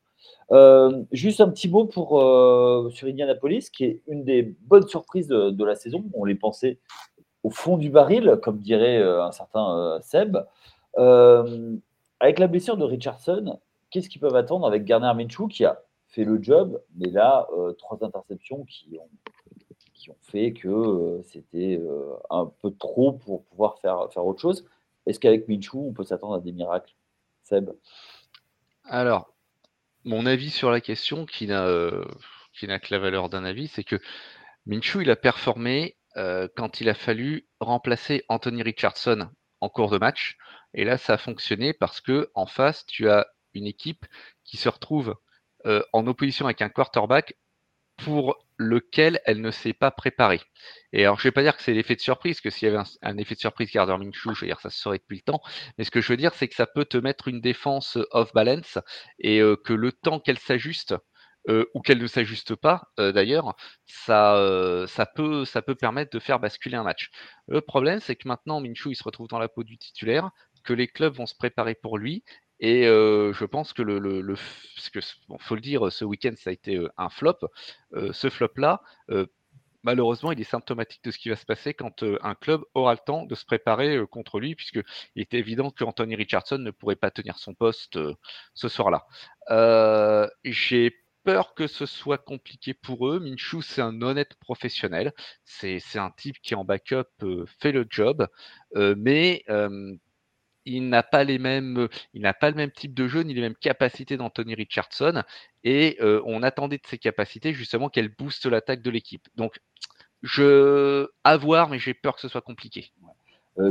[0.51, 5.27] Euh, juste un petit mot pour, euh, sur Indianapolis, qui est une des bonnes surprises
[5.27, 6.03] de, la saison.
[6.13, 6.79] On les pensait
[7.43, 10.37] au fond du baril, comme dirait un certain Seb.
[10.95, 13.59] avec la blessure de Richardson,
[13.91, 17.47] qu'est-ce qu'ils peuvent attendre avec Garner Minshew qui a fait le job, mais là,
[17.77, 19.09] trois interceptions qui ont
[19.99, 24.41] qui ont fait que euh, c'était euh, un peu trop pour pouvoir faire, faire autre
[24.41, 24.65] chose.
[25.05, 26.95] Est-ce qu'avec Minshu, on peut s'attendre à des miracles?
[27.43, 27.71] Seb?
[28.85, 29.33] Alors,
[30.05, 32.05] mon avis sur la question, qui n'a euh,
[32.59, 33.99] que la valeur d'un avis, c'est que
[34.65, 35.95] Minshu, il a performé
[36.57, 39.29] quand il a fallu remplacer Anthony Richardson
[39.61, 40.37] en cours de match.
[40.73, 44.05] Et là, ça a fonctionné parce que en face, tu as une équipe
[44.43, 45.15] qui se retrouve
[45.65, 47.37] en opposition avec un quarterback
[47.95, 50.41] pour lequel elle ne s'est pas préparée.
[50.91, 52.71] Et alors, je ne vais pas dire que c'est l'effet de surprise, que s'il y
[52.71, 55.23] avait un, effet de surprise Gardner Minshew, je veux dire, ça se saurait depuis le
[55.23, 55.41] temps.
[55.77, 58.33] Mais ce que je veux dire, c'est que ça peut te mettre une défense off
[58.33, 58.77] balance
[59.17, 60.93] et euh, que le temps qu'elle s'ajuste,
[61.47, 63.55] euh, ou qu'elle ne s'ajuste pas euh, d'ailleurs,
[63.85, 64.35] ça,
[65.15, 67.09] peut permettre de faire basculer un match.
[67.47, 70.31] Le problème, c'est que maintenant, Minshew, il se retrouve dans la peau du titulaire,
[70.65, 72.23] que les clubs vont se préparer pour lui
[72.59, 74.35] et je pense que le, le,
[74.93, 74.99] que,
[75.39, 77.37] faut le dire, ce week-end ça a été un flop.
[78.11, 78.81] ce flop-là,
[79.83, 82.99] malheureusement, il est symptomatique de ce qui va se passer quand un club aura le
[83.05, 84.81] temps de se préparer contre lui, puisque
[85.15, 87.97] il est évident que Anthony Richardson ne pourrait pas tenir son poste
[88.53, 89.05] ce soir-là.
[90.43, 93.19] J'ai peur que ce soit compliqué pour eux.
[93.19, 95.13] Minshu, c'est un honnête professionnel.
[95.43, 97.03] C'est un type qui en backup
[97.59, 98.27] fait le job,
[98.75, 99.43] mais
[100.69, 103.41] il n'a pas les mêmes, il n'a pas le même type de jeu ni les
[103.41, 105.23] mêmes capacités d'Anthony Richardson.
[105.63, 109.27] Et on attendait de ses capacités justement qu'elle booste l'attaque de l'équipe.
[109.35, 109.59] Donc,
[110.21, 112.91] je à voir, mais j'ai peur que ce soit compliqué.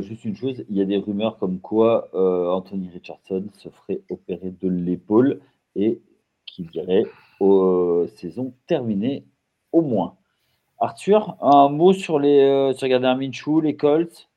[0.01, 4.53] juste une chose, il y a des rumeurs comme quoi Anthony Richardson se ferait opérer
[4.61, 5.41] de l'épaule
[5.77, 6.01] et
[6.47, 7.05] qu'il irait
[7.41, 9.25] aux saisons terminées
[9.73, 10.17] au moins.
[10.81, 14.28] Arthur, un mot sur les sur Gardner Minshew, les Colts?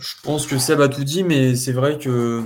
[0.00, 2.42] Je pense que Seb a tout dit, mais c'est vrai que,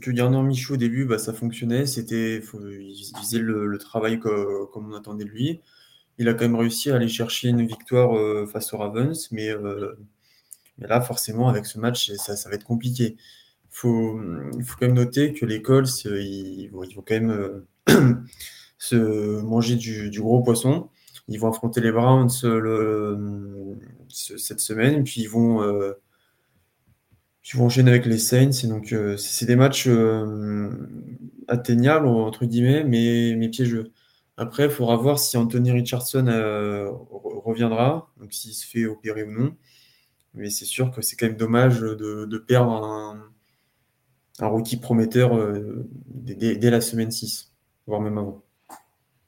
[0.00, 1.86] que Garner Michou au début, bah, ça fonctionnait.
[1.86, 5.60] C'était, il faisait le, travail comme on attendait de lui.
[6.18, 9.50] Il a quand même réussi à aller chercher une victoire euh, face aux Ravens, mais,
[9.50, 9.94] euh,
[10.78, 13.16] mais, là, forcément, avec ce match, ça, va être compliqué.
[13.16, 14.20] Il faut,
[14.62, 17.64] faut quand même noter que les Colts, euh, ils, vont, quand même
[18.78, 20.90] se manger du, gros poisson.
[21.28, 23.78] Ils vont affronter les Browns le,
[24.08, 25.62] cette semaine, puis ils vont
[27.42, 28.68] qui vont enchaîner avec les Saints.
[28.68, 30.70] Donc, euh, c'est des matchs euh,
[31.48, 33.92] atteignables, entre guillemets, mais, mais piégeux.
[34.36, 39.30] Après, il faudra voir si Anthony Richardson euh, reviendra, donc s'il se fait opérer ou
[39.30, 39.54] non.
[40.34, 43.22] Mais c'est sûr que c'est quand même dommage de, perdre un,
[44.38, 45.32] un, rookie prometteur
[46.06, 47.52] dès, dès, la semaine 6,
[47.86, 48.42] voire même avant.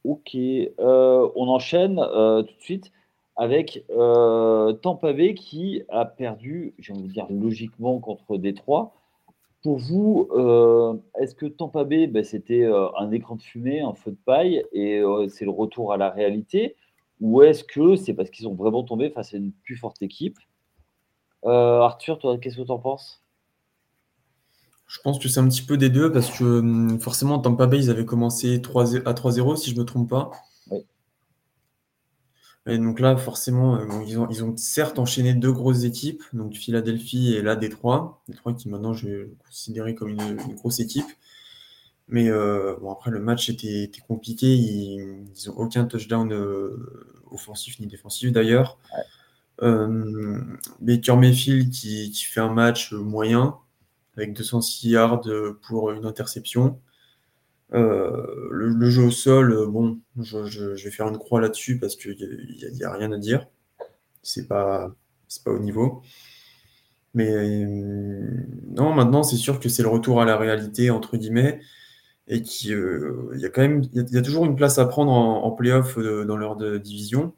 [0.04, 0.34] Ok,
[0.78, 2.90] on enchaîne tout de suite
[3.36, 8.94] avec euh, Tampa Bay qui a perdu, j'ai envie de dire logiquement, contre Détroit.
[9.62, 13.94] Pour vous, euh, est-ce que Tampa Bay, ben, c'était euh, un écran de fumée, un
[13.94, 16.76] feu de paille, et c'est le retour à la réalité?
[17.20, 20.38] Ou est-ce que c'est parce qu'ils ont vraiment tombé face à une plus forte équipe?
[21.44, 23.22] Arthur, toi, qu'est-ce que tu en penses?
[24.86, 27.78] Je pense que c'est un petit peu des deux parce que hum, forcément, Tampa Bay,
[27.78, 30.30] ils avaient commencé 3 à 3-0, si je ne me trompe pas.
[32.66, 36.54] Et donc là, forcément, euh, ils, ont, ils ont certes enchaîné deux grosses équipes, donc
[36.54, 38.22] Philadelphie et là Détroit.
[38.26, 41.06] Détroit qui maintenant je vais considérer comme une, grosse équipe.
[42.08, 44.54] Mais euh, bon, après, le match était, compliqué.
[44.54, 46.76] Ils n'ont aucun touchdown euh,
[47.30, 48.78] offensif ni défensif d'ailleurs.
[49.60, 53.56] Baker Mayfield qui, qui, fait un match moyen
[54.16, 55.22] avec 206 yards
[55.62, 56.78] pour une interception.
[57.74, 62.16] Euh, le, jeu au sol, euh, bon, je, vais faire une croix là-dessus parce qu'il
[62.72, 63.48] n'y a, rien à dire.
[64.22, 64.94] C'est pas,
[65.44, 66.02] pas au niveau.
[67.14, 71.60] Mais euh, non, maintenant, c'est sûr que c'est le retour à la réalité, entre guillemets,
[72.28, 75.50] et qu'il y a quand même, il y, a toujours une place à prendre en,
[75.50, 77.34] playoff dans leur division.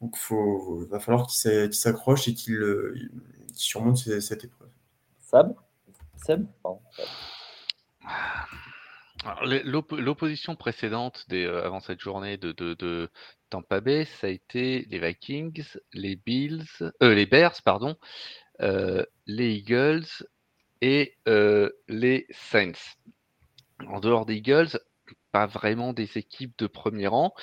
[0.00, 3.10] Donc, il va falloir qu'ils s'accrochent et qu'ils
[3.54, 4.68] surmontent cette épreuve.
[5.20, 5.54] Sab
[6.24, 6.46] Seb?
[9.42, 13.10] L'opposition précédente euh, avant cette journée de, de,
[13.50, 16.64] Tampa Bay, ça a été les Vikings, les Bills,
[17.02, 17.96] euh, les Bears, pardon,
[18.60, 20.06] euh, les Eagles
[20.80, 21.16] et
[21.88, 22.96] les Saints.
[23.86, 24.80] En dehors des Eagles,
[25.32, 27.34] pas vraiment des équipes de premier rang.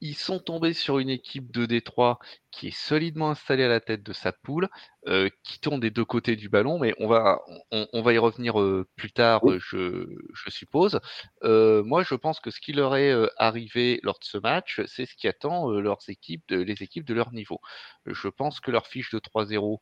[0.00, 2.18] Ils sont tombés sur une équipe de Détroit
[2.56, 4.68] qui est solidement installée à la tête de sa poule,
[5.08, 8.58] euh, qui tourne des deux côtés du ballon, mais on va, on, va y revenir
[8.58, 10.06] euh, plus tard, je,
[10.48, 10.98] suppose.
[11.44, 15.04] Euh, moi, je pense que ce qui leur est arrivé lors de ce match, c'est
[15.04, 17.60] ce qui attend leurs équipes, de, les équipes de leur niveau.
[18.06, 19.78] Je pense que leur fiche de 3-0,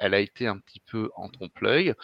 [0.00, 1.94] elle a été un petit peu en trompe-l'œil.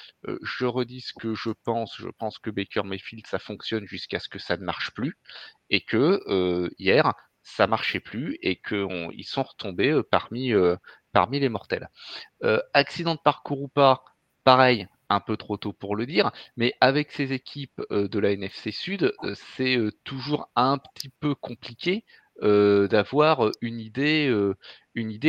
[0.42, 1.96] je redis ce que je pense.
[1.98, 5.18] Je pense que Baker Mayfield, ça fonctionne jusqu'à ce que ça ne marche plus.
[5.68, 10.76] Et que hier, ça marchait plus et qu'ils sont retombés euh, parmi, euh,
[11.12, 11.88] parmi les mortels.
[12.44, 14.04] Euh, accident de parcours ou pas,
[14.44, 18.72] pareil, un peu trop tôt pour le dire, mais avec ces équipes de la NFC
[18.72, 19.14] Sud,
[19.56, 22.04] c'est toujours un petit peu compliqué
[22.42, 24.32] euh, d'avoir une idée,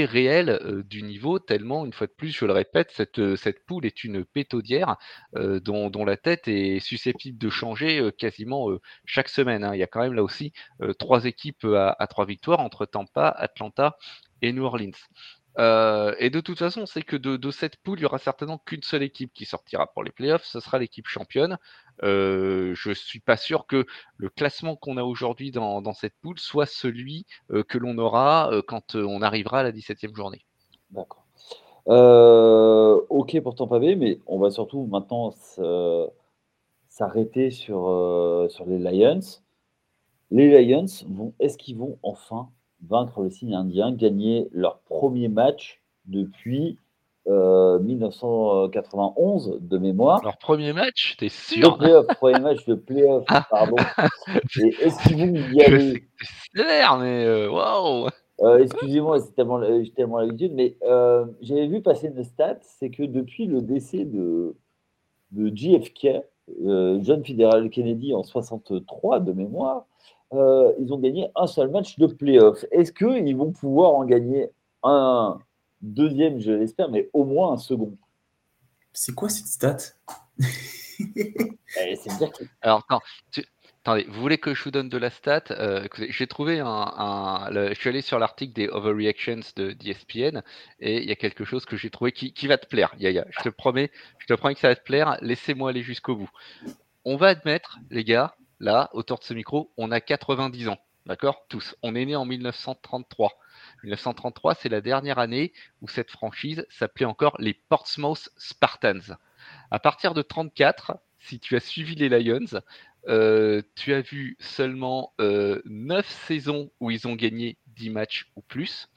[0.06, 4.26] réelle du niveau, tellement, une fois de plus, je le répète, cette, poule est une
[4.26, 4.98] pétaudière
[5.34, 8.70] dont, la tête est susceptible de changer quasiment
[9.06, 9.64] chaque semaine.
[9.64, 9.76] Hein.
[9.76, 10.54] Il y a quand même là aussi
[11.00, 13.98] trois équipes à, trois victoires entre Tampa, Atlanta
[14.42, 14.92] et New Orleans.
[15.60, 18.84] Euh, et de toute façon, c'est que de, cette poule, il y aura certainement qu'une
[18.84, 21.58] seule équipe qui sortira pour les playoffs, ce sera l'équipe championne.
[22.04, 23.86] Euh, je suis pas sûr que
[24.18, 28.96] le classement qu'on a aujourd'hui dans, cette poule soit celui euh, que l'on aura quand
[28.96, 30.46] on arrivera à la 17e journée.
[30.92, 31.26] D'accord.
[31.88, 35.34] ok pour Tampa Bay, mais on va surtout maintenant
[36.88, 39.20] s'arrêter sur, sur les Lions.
[40.30, 40.86] Les Lions,
[41.40, 42.50] est-ce qu'ils vont enfin
[42.82, 46.78] vaincre le signe indien, gagner leur premier match depuis
[47.28, 50.24] 1991 euh, de mémoire.
[50.24, 51.78] Leur premier match, t'es sûr?
[51.80, 53.46] Le premier match de playoff, ah.
[53.50, 53.76] pardon.
[54.56, 56.06] est-ce qu'ils vont y aller
[56.56, 56.64] C'est
[57.00, 58.08] mais euh, waouh
[58.42, 60.78] euh, Excusez-moi, c'est tellement, j'ai tellement l'habitude, mais
[61.42, 64.56] j'avais vu passer une stat, c'est que depuis le décès de,
[65.32, 66.22] de JFK,
[66.64, 69.86] John Fitzgerald Kennedy en 63 de mémoire,
[70.34, 72.66] euh, ils ont gagné un seul match de playoff.
[72.72, 74.50] Est-ce qu'ils vont pouvoir en gagner
[74.84, 75.40] un
[75.82, 77.96] deuxième, je l'espère, mais au moins un second?
[78.94, 79.78] C'est quoi cette stat?
[81.80, 81.96] Eh,
[82.62, 82.84] Alors,
[83.84, 85.44] attendez, vous voulez que je vous donne de la stat?
[85.52, 87.50] Euh, J'ai trouvé un.
[87.52, 90.42] je suis allé sur l'article des overreactions de d'ESPN
[90.80, 92.96] et il y a quelque chose que j'ai trouvé qui, qui, va te plaire.
[92.98, 95.18] Yaya, je te promets, je te promets que ça va te plaire.
[95.22, 96.30] Laissez-moi aller jusqu'au bout.
[97.06, 100.78] On va admettre, les gars, là, autour de ce micro, on a 90 ans.
[101.06, 101.46] D'accord?
[101.48, 101.76] Tous.
[101.84, 103.32] On est né en 1933.
[103.84, 109.16] 1933, c'est la dernière année où cette franchise s'appelait encore les Portsmouth Spartans.
[109.72, 112.62] À partir de 34, si tu as suivi les Lions,
[113.08, 118.42] euh, tu as vu seulement euh, 9 saisons où ils ont gagné 10 matchs ou
[118.42, 118.90] plus.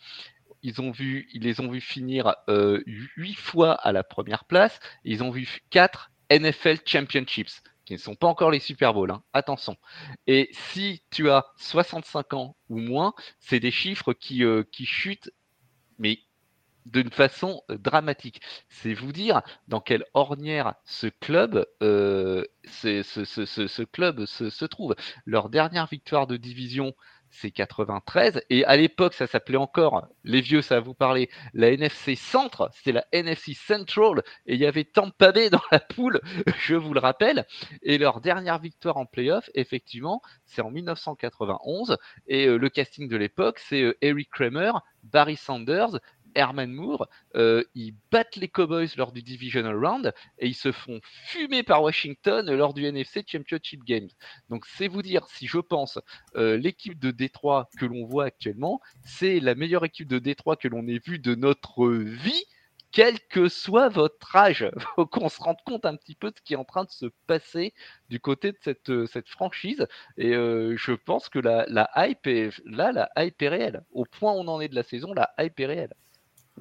[0.63, 4.81] Ils, ont vu, ils les ont vus finir euh, 8 fois à la première place.
[5.05, 7.63] Ils ont vu 4 NFL Championships
[7.95, 9.22] ne sont pas encore les Super Bowls, hein.
[9.32, 9.76] attention.
[10.26, 15.30] Et si tu as 65 ans ou moins, c'est des chiffres qui, euh, qui chutent,
[15.99, 16.20] mais
[16.86, 18.41] d'une façon euh, dramatique.
[18.68, 24.95] C'est vous dire dans quelle ornière ce club, euh, ce, club se, trouve.
[25.24, 26.95] Leur dernière victoire de division,
[27.31, 28.43] c'est 93.
[28.51, 32.70] Et à l'époque, ça s'appelait encore, les vieux, ça va vous parler, la NFC Centre,
[32.74, 36.20] c'était la NFC Central, et il y avait Tampa Bay dans la poule,
[36.59, 37.47] je vous le rappelle.
[37.83, 41.97] Et leur dernière victoire en playoff, effectivement, c'est en 1991.
[42.26, 44.72] Et euh, le casting de l'époque, c'est euh, Eric Kramer,
[45.03, 45.99] Barry Sanders,
[46.35, 51.01] Herman Moore, euh, ils battent les Cowboys lors du Divisional Round et ils se font
[51.03, 54.09] fumer par Washington lors du NFC Championship Games.
[54.49, 55.99] Donc c'est vous dire si je pense
[56.37, 60.68] euh, l'équipe de Détroit que l'on voit actuellement, c'est la meilleure équipe de Détroit que
[60.68, 62.45] l'on ait vue de notre vie
[62.93, 64.68] quel que soit votre âge.
[64.97, 66.91] faut qu'on se rende compte un petit peu de ce qui est en train de
[66.91, 67.72] se passer
[68.09, 69.87] du côté de cette, euh, cette franchise.
[70.16, 73.85] Et je pense que la, la, hype est là, la hype est réelle.
[73.93, 75.95] Au point où on en est de la saison, la hype est réelle.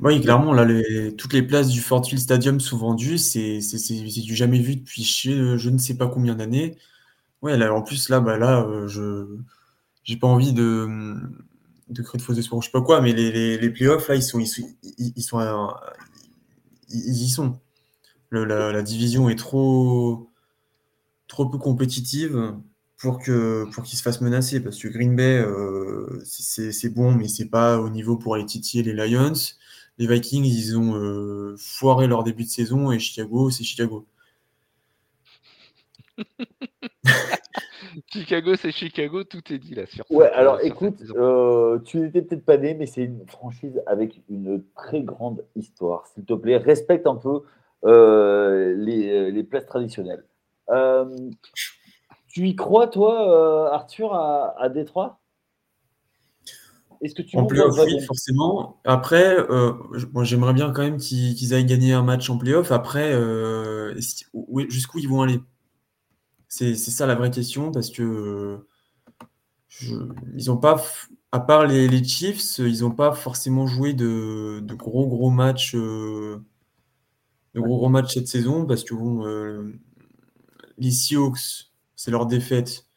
[0.02, 3.18] Oui, clairement, là, les, toutes les places du Fortune Stadium sont vendues.
[3.18, 6.78] C'est du jamais vu depuis je, ne sais pas combien d'années.
[7.42, 9.28] Ouais, là, en plus, là, bah, là euh, je
[10.06, 10.88] j'ai pas envie de,
[11.90, 14.16] de créer de faux espoirs, je sais pas quoi, mais les, les, les playoffs, là,
[14.16, 14.64] ils sont, ils sont,
[14.98, 15.40] ils, sont,
[16.90, 17.60] ils, y sont.
[18.30, 20.30] Le, la, division est trop,
[21.28, 22.54] trop peu compétitive
[22.98, 27.28] pour que pour qu'ils se fassent menacer parce que Green Bay euh, c'est bon mais
[27.28, 29.34] c'est pas au niveau pour aller titiller les Lions
[30.00, 34.08] les Vikings, ils ont euh, foiré leur début de saison et Chicago, c'est Chicago.
[38.08, 42.46] Chicago, c'est Chicago, tout est dit là sur Ouais, alors écoute, euh, tu n'étais peut-être
[42.46, 46.08] pas né, mais c'est une franchise avec une très grande histoire.
[46.08, 47.42] S'il te plaît, respecte un peu
[47.84, 50.24] euh, les, places traditionnelles.
[52.30, 55.20] tu y crois, toi, Arthur, à, à Détroit?
[57.02, 58.82] Est-ce que tu En playoff, oui, forcément.
[58.84, 59.74] Après, euh,
[60.24, 62.72] j'aimerais bien quand même qu'ils aillent gagner un match en playoff.
[62.72, 63.98] Après, euh,
[64.68, 65.40] jusqu'où ils vont aller?
[66.50, 68.60] C'est ça la vraie question parce que
[69.82, 70.84] ils pas,
[71.32, 76.44] à part les, Chiefs, ils n'ont pas forcément joué de, gros gros matchs, euh,
[77.54, 79.24] de gros gros matchs cette saison parce que bon,
[80.78, 82.88] les Seahawks, c'est leur défaite.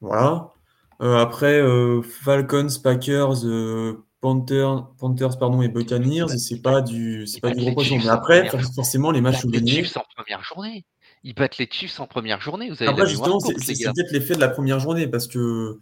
[0.00, 0.51] Voilà.
[1.00, 7.40] Euh, après, euh, Falcons, Packers, euh, Panthers, Panthers pardon, et Buccaneers, c'est pas du, c'est
[7.40, 7.96] pas du gros poisson.
[7.98, 9.72] Mais après, forcément, les matchs sont gagnés.
[9.72, 10.84] Les Chiefs en première journée.
[11.24, 12.68] Ils battent les Chiefs en première journée.
[12.68, 15.80] Vous avez après, justement, c'est peut-être l'effet de la première journée parce que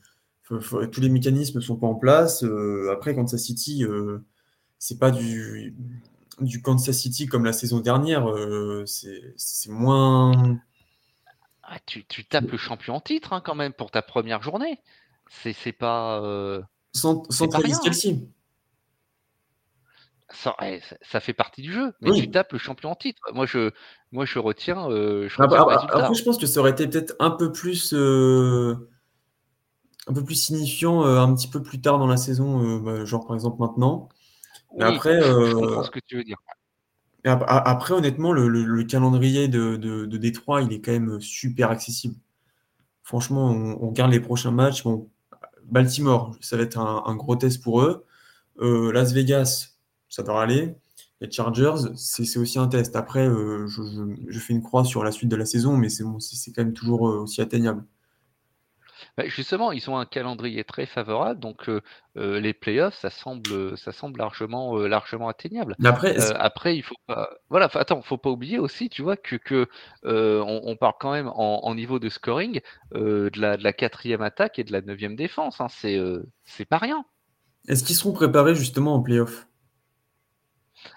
[0.48, 2.44] tous les mécanismes ne sont pas en place.
[2.92, 3.84] après, Kansas City,
[4.78, 5.74] c'est pas du,
[6.40, 8.26] du Kansas City comme la saison dernière.
[8.86, 10.58] c'est moins.
[11.62, 14.80] Ah, tu, tu, tapes le champion en titre hein, quand même pour ta première journée.
[15.30, 16.20] C'est pas.
[16.22, 16.60] Euh,
[16.92, 18.28] sans, sans Travis Kelsey.
[20.32, 20.54] Ça,
[21.02, 23.20] ça, fait partie du jeu, mais tu tapes le champion en titre.
[23.32, 23.70] Moi, je,
[24.12, 24.88] moi, je retiens.
[24.88, 27.92] Euh, je retiens après, après, je pense que ça aurait été peut-être un peu plus.
[27.94, 28.88] Euh,
[30.06, 33.36] un peu plus signifiant un petit peu plus tard dans la saison, bah, genre par
[33.36, 34.08] exemple maintenant.
[34.72, 36.38] Oui, après, je comprends ce que tu veux dire.
[37.24, 42.16] Après, honnêtement, le, le, calendrier de, de, de, Détroit, il est quand même super accessible.
[43.02, 44.84] Franchement, on, on regarde les prochains matchs.
[44.84, 45.10] Bon,
[45.70, 48.04] Baltimore, ça va être un, gros test pour eux.
[48.60, 49.76] Euh, Las Vegas,
[50.08, 50.74] ça devrait aller.
[51.20, 52.96] Les Chargers, c'est aussi un test.
[52.96, 56.64] Après, euh, je, fais une croix sur la suite de la saison, mais c'est quand
[56.64, 57.84] même toujours euh, aussi atteignable.
[59.16, 61.70] Bah, justement, ils ont un calendrier très favorable, donc
[62.16, 65.76] les playoffs, ça semble, ça semble largement, largement atteignable.
[65.84, 69.68] après, après, il faut pas, voilà, attends, faut pas oublier aussi, tu vois, que, que
[70.04, 72.60] on, parle quand même en, niveau de scoring
[72.94, 75.60] de la, de la quatrième attaque et de la neuvième défense.
[75.60, 75.98] Hein, c'est,
[76.44, 77.04] c'est pas rien.
[77.68, 79.46] Est-ce qu'ils seront préparés justement en playoffs?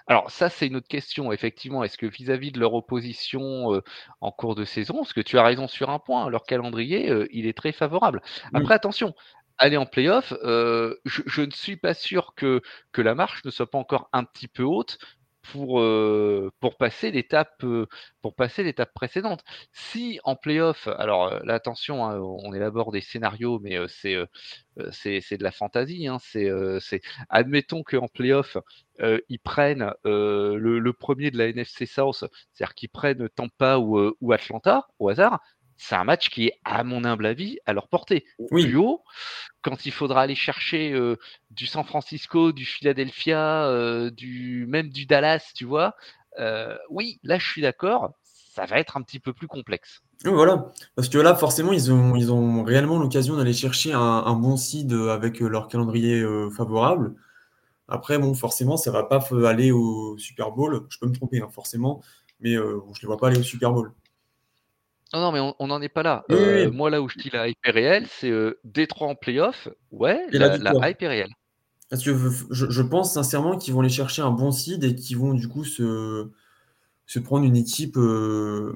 [0.06, 1.84] Alors ça, c'est une autre question, effectivement.
[1.84, 3.82] Est-ce que vis-à-vis de leur opposition
[4.20, 7.46] en cours de saison, parce que tu as raison sur un point, leur calendrier, il
[7.46, 8.22] est très favorable.
[8.52, 9.14] Après, attention,
[9.58, 12.62] aller en playoff, je, je, ne suis pas sûr que,
[12.92, 14.98] que la marche ne soit pas encore un petit peu haute
[15.52, 15.82] pour,
[16.60, 17.64] pour passer l'étape
[18.22, 19.44] pour passer l'étape précédente.
[19.72, 24.16] Si en playoff, alors là attention, hein, on élabore des scénarios, mais c'est
[24.90, 26.08] c'est de la fantaisie.
[26.08, 28.56] Hein, c'est admettons qu'en playoff
[29.28, 34.88] ils prennent le, premier de la NFC South, c'est-à-dire qu'ils prennent Tampa ou, ou Atlanta
[34.98, 35.40] au hasard
[35.76, 38.24] c'est un match qui est, à mon humble avis, à leur portée.
[38.50, 38.64] Oui.
[38.64, 39.02] Plus haut,
[39.62, 41.16] quand il faudra aller chercher euh,
[41.50, 45.94] du San Francisco, du Philadelphia, euh, du, même du Dallas, tu vois,
[46.38, 50.02] euh, oui, là je suis d'accord, ça va être un petit peu plus complexe.
[50.24, 54.56] voilà, parce que là, forcément, ils ont, ils ont réellement l'occasion d'aller chercher un, bon
[54.56, 56.24] seed avec leur calendrier
[56.56, 57.14] favorable.
[57.88, 60.86] Après, bon, forcément, ça va pas aller au Super Bowl.
[60.88, 62.00] Je peux me tromper, hein, forcément,
[62.40, 63.92] mais je ne les vois pas aller au Super Bowl.
[65.12, 66.24] Non, non, mais on n'en est pas là.
[66.30, 69.68] Euh, moi, là où je dis la hype est réelle, c'est euh, Détroit en playoff.
[69.92, 70.56] Ouais, la,
[70.88, 71.32] hype est réelle.
[71.90, 72.10] Parce que
[72.50, 75.64] je, pense sincèrement qu'ils vont aller chercher un bon seed et qu'ils vont du coup
[75.64, 76.30] se,
[77.06, 78.74] se prendre une équipe euh,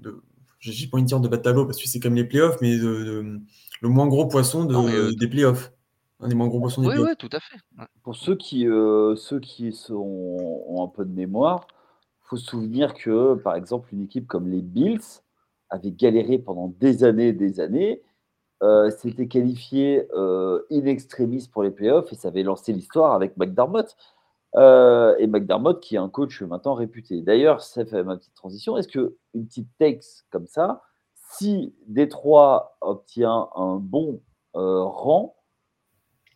[0.00, 0.22] de.
[0.60, 3.40] J'ai pas envie de dire de bas parce que c'est comme les playoffs, mais de,
[3.82, 5.72] le moins gros poisson de, des playoffs.
[6.20, 7.56] Un des moins gros poissons des oui, Oui, tout à fait.
[8.04, 8.64] Pour ceux qui,
[9.16, 11.66] ceux qui sont, ont un peu de mémoire,
[12.24, 15.00] il faut se souvenir que, par exemple, une équipe comme les Bills,
[15.72, 18.02] avait galéré pendant des années des années,
[18.62, 23.36] euh, s'était qualifié euh, in extremis pour les playoffs et ça avait lancé l'histoire avec
[23.36, 23.96] McDermott.
[24.54, 27.22] Euh, et McDermott qui est un coach maintenant réputé.
[27.22, 28.76] D'ailleurs, ça fait ma petite transition.
[28.76, 30.82] Est-ce que une petite takes comme ça,
[31.14, 34.20] si Détroit obtient un bon
[34.54, 35.34] rang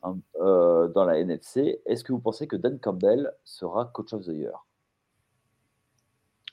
[0.03, 4.65] dans la NFC, est-ce que vous pensez que Dan Campbell sera coach of the year?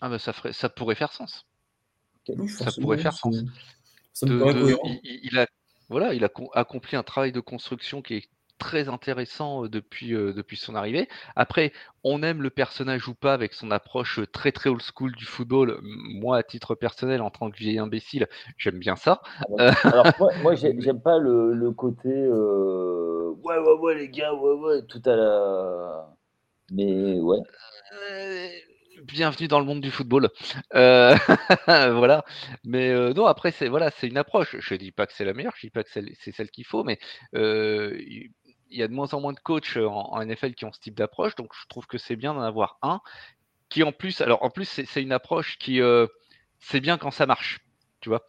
[0.01, 1.45] Ah ben ça pourrait faire sens
[2.47, 3.35] ça pourrait faire sens.
[4.21, 5.47] il, a,
[5.89, 10.75] voilà, il a accompli un travail de construction qui est très intéressant depuis, depuis son
[10.75, 11.09] arrivée.
[11.35, 15.25] Après, on aime le personnage ou pas avec son approche très très old school du
[15.25, 15.79] football.
[15.81, 19.21] Moi, à titre personnel, en tant que vieil imbécile, j'aime bien ça.
[19.59, 20.05] Ah Alors,
[20.41, 26.15] moi, j'aime pas le, côté ouais, ouais, ouais, les gars, ouais, ouais, tout à la.
[26.71, 27.39] Mais ouais
[29.01, 30.29] bienvenue dans le monde du football.
[30.75, 31.15] Euh,
[31.67, 32.23] voilà.
[32.63, 34.55] Mais euh, non, après, c'est voilà, c'est une approche.
[34.59, 36.83] Je dis pas que c'est la meilleure, je dis pas que c'est celle qu'il faut,
[36.83, 36.99] mais
[37.35, 38.31] euh, il
[38.77, 41.35] y a de moins en moins de coachs en, NFL qui ont ce type d'approche,
[41.35, 43.01] donc je trouve que c'est bien d'en avoir un
[43.69, 45.79] qui en plus, alors en plus c'est une approche qui
[46.59, 47.59] c'est bien quand ça marche.
[48.01, 48.25] Tu vois,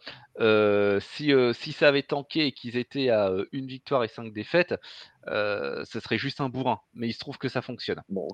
[1.01, 4.75] si, si ça avait tanké et qu'ils étaient à une victoire et cinq défaites,
[5.27, 6.79] ce serait juste un bourrin.
[6.93, 8.01] Mais il se trouve que ça fonctionne.
[8.09, 8.27] Bon.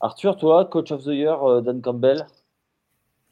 [0.00, 2.26] Arthur, toi, coach of the year, euh, Dan Campbell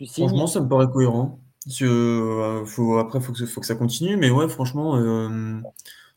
[0.06, 1.40] Franchement, ça me paraît cohérent.
[1.82, 4.16] Euh, faut, après, il faut, faut, que ça continue.
[4.16, 5.60] Mais ouais, franchement, euh,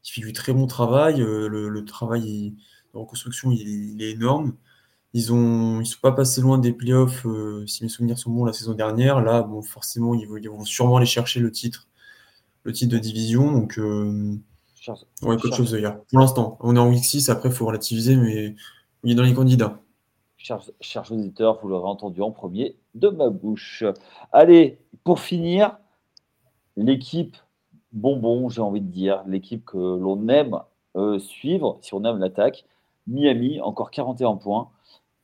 [0.03, 1.17] il fait du très bon travail.
[1.19, 2.55] le, travail
[2.93, 4.55] de reconstruction, il, est énorme.
[5.13, 7.25] Ils ne sont pas passés loin des playoffs,
[7.65, 9.21] si mes souvenirs sont bons, la saison dernière.
[9.21, 11.87] Là, bon, forcément, ils vont, sûrement aller chercher le titre,
[12.63, 13.51] le titre de division.
[13.51, 13.79] Donc,
[15.21, 15.99] ouais, coach of the year.
[16.09, 17.29] Pour l'instant, on est en week 6.
[17.29, 18.55] Après, il faut relativiser, mais
[19.03, 19.81] il est dans les candidats
[20.38, 23.83] chers, auditeurs, vous l'aurez entendu en premier de ma bouche.
[24.31, 25.77] Allez, pour finir,
[26.75, 27.38] l'équipe
[27.91, 30.59] bonbon, j'ai envie de dire, l'équipe que l'on aime
[30.95, 32.65] euh, suivre, si on aime l'attaque,
[33.07, 34.69] Miami, encore 41 points.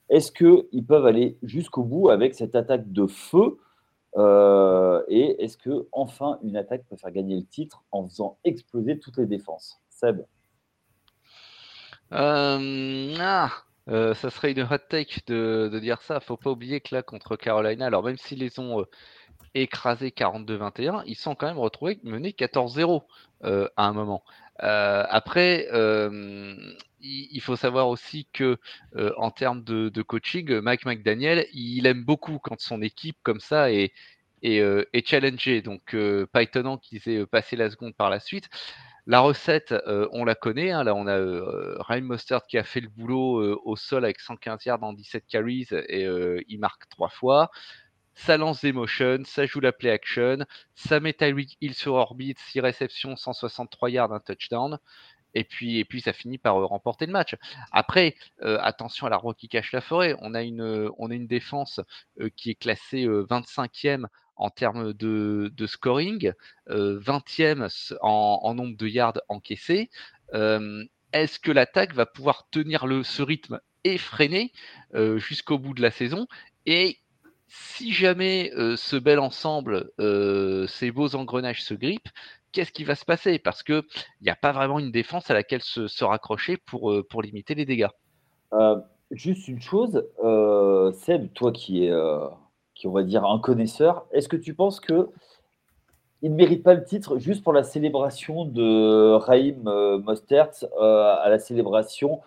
[0.09, 3.57] Est-ce qu'ils peuvent aller jusqu'au bout avec cette attaque de feu
[4.17, 8.99] euh, Et est-ce que enfin une attaque peut faire gagner le titre en faisant exploser
[8.99, 9.81] toutes les défenses?
[9.89, 10.25] Seb
[12.11, 13.49] euh, ah,
[13.89, 16.19] euh, ça serait une hot take de, dire ça.
[16.19, 18.85] Faut pas oublier que là, contre Carolina, alors même s'ils les ont euh,
[19.53, 23.03] écrasés 42-21, ils sont quand même retrouvés menés 14-0
[23.43, 24.23] euh, à un moment.
[24.59, 25.67] après,
[27.01, 28.57] il, faut savoir aussi que
[29.17, 33.91] en termes de, coaching, Mike McDaniel, il aime beaucoup quand son équipe comme ça est,
[34.43, 35.61] est, challengée.
[35.61, 35.95] Donc,
[36.31, 38.49] pas étonnant qu'ils aient passé la seconde par la suite.
[39.05, 40.71] La recette, euh, on la connaît.
[40.71, 40.83] Hein.
[40.85, 44.21] là, on a euh, Ryan Mostert qui a fait le boulot euh, au sol avec
[44.21, 46.05] 115 yards dans 17 carries et
[46.47, 47.51] il marque trois fois.
[48.15, 50.45] Ça lance des motions, ça joue la play action,
[50.75, 54.77] ça met Tyreek Hill sur orbite, 6 réceptions, 163 yards, un touchdown.
[55.33, 57.35] Et puis, et puis ça finit par remporter le match.
[57.71, 60.15] Après, attention à la roi qui cache la forêt.
[60.21, 61.81] On a une, on a une défense
[62.35, 66.33] qui est classée 25e en termes de, scoring,
[66.69, 69.89] 20e euh, en, nombre de yards encaissés.
[70.33, 74.51] Euh, est-ce que l'attaque va pouvoir tenir ce rythme effréné
[74.95, 76.27] euh, jusqu'au bout de la saison?
[76.65, 76.99] Et
[77.47, 79.91] si jamais ce bel ensemble,
[80.67, 82.09] ces beaux engrenages se grippent,
[82.51, 83.37] qu'est-ce qui va se passer?
[83.37, 83.83] Parce qu'il
[84.21, 87.89] n'y a pas vraiment une défense à laquelle se, raccrocher pour, pour limiter les dégâts.
[89.11, 90.03] juste une chose,
[90.95, 91.91] Seb, toi qui es
[92.87, 95.09] on va dire un connaisseur, est-ce que tu penses que
[96.21, 101.15] il ne mérite pas le titre juste pour la célébration de Raïm euh, Mostert euh,
[101.21, 102.21] à la célébration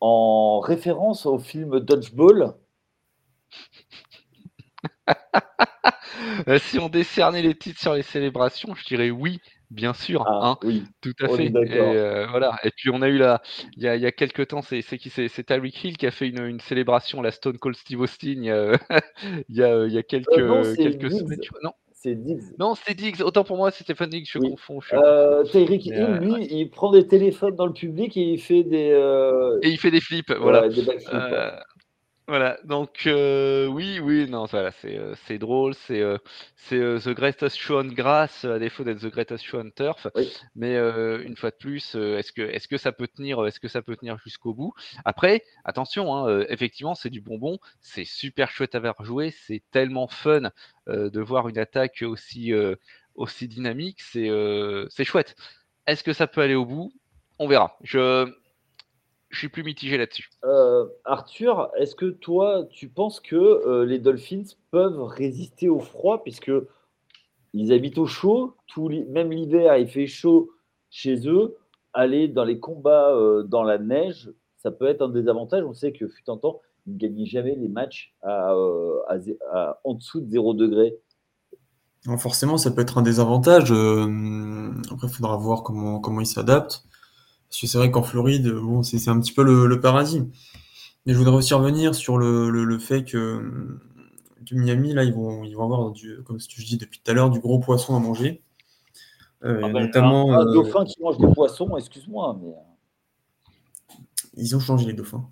[0.00, 2.54] en référence au film Dodgeball?
[6.48, 9.40] Euh, Si on décernait les titres sur les célébrations, je dirais oui,
[9.70, 11.46] Bien sûr, ah, hein, oui, tout à fait.
[11.46, 12.56] Et, euh, voilà.
[12.62, 13.42] Et puis on a eu là,
[13.76, 16.28] il y a, y a quelques temps, c'est qui c'est Tyreek Hill qui a fait
[16.28, 18.72] une, une, célébration, la Stone Cold Steve Austin, il y a,
[19.48, 21.40] il y a, y a quelques, euh, quelques semaines.
[21.64, 22.42] Non, c'est Diggs.
[22.60, 23.20] Non, c'est Diggs.
[23.22, 24.80] Autant pour moi, c'est Stephen Diggs, je confonds.
[24.92, 28.92] Euh, Tyreek Hill, lui, il prend des téléphones dans le public et il fait des.
[29.62, 30.68] Et il fait des flips, voilà.
[30.68, 30.84] Des
[32.28, 36.18] Voilà, donc euh, oui, oui, non, voilà, c'est euh, c'est drôle, c'est euh,
[36.56, 40.08] c'est euh, The Greatest Show on Grass à défaut d'être The Greatest Show on Turf.
[40.16, 40.32] Oui.
[40.56, 43.60] Mais euh, une fois de plus, euh, est-ce que est-ce que ça peut tenir, est-ce
[43.60, 44.72] que ça peut tenir jusqu'au bout?
[45.04, 49.62] Après, attention, hein, euh, effectivement, c'est du bonbon, c'est super chouette à voir jouer, c'est
[49.70, 50.50] tellement fun
[50.88, 52.74] euh, de voir une attaque aussi euh,
[53.14, 55.36] aussi dynamique, c'est euh, c'est chouette.
[55.86, 56.92] Est-ce que ça peut aller au bout?
[57.38, 57.76] On verra.
[57.84, 58.28] Je
[59.28, 60.30] je suis plus mitigé là-dessus.
[60.44, 66.22] Euh, Arthur, est-ce que toi, tu penses que euh, les Dolphins peuvent résister au froid
[66.22, 66.52] puisque
[67.54, 70.50] ils habitent au chaud, tout même l'hiver, il fait chaud
[70.90, 71.56] chez eux.
[71.92, 75.64] Aller dans les combats euh, dans la neige, ça peut être un désavantage.
[75.64, 79.18] On sait que fut un temps, ils ne gagnaient jamais les matchs à, euh, à
[79.18, 80.94] zé- à- en dessous de 0 degré.
[82.18, 83.72] Forcément, ça peut être un désavantage.
[83.72, 86.84] euh, après, il faudra voir comment, comment ils s'adaptent.
[87.48, 90.22] Parce que c'est vrai qu'en Floride, bon, c'est un petit peu le, le paradis.
[91.06, 93.78] Mais je voudrais aussi revenir sur le, le, le fait que,
[94.48, 97.14] que Miami, là, ils vont, ils vont avoir, du, comme je dis depuis tout à
[97.14, 98.42] l'heure, du gros poisson à manger.
[99.44, 102.52] Euh, Ah ben, notamment, un, un euh, dauphin qui mange des poissons, excuse-moi, mais
[104.36, 105.28] ils ont changé les dauphins.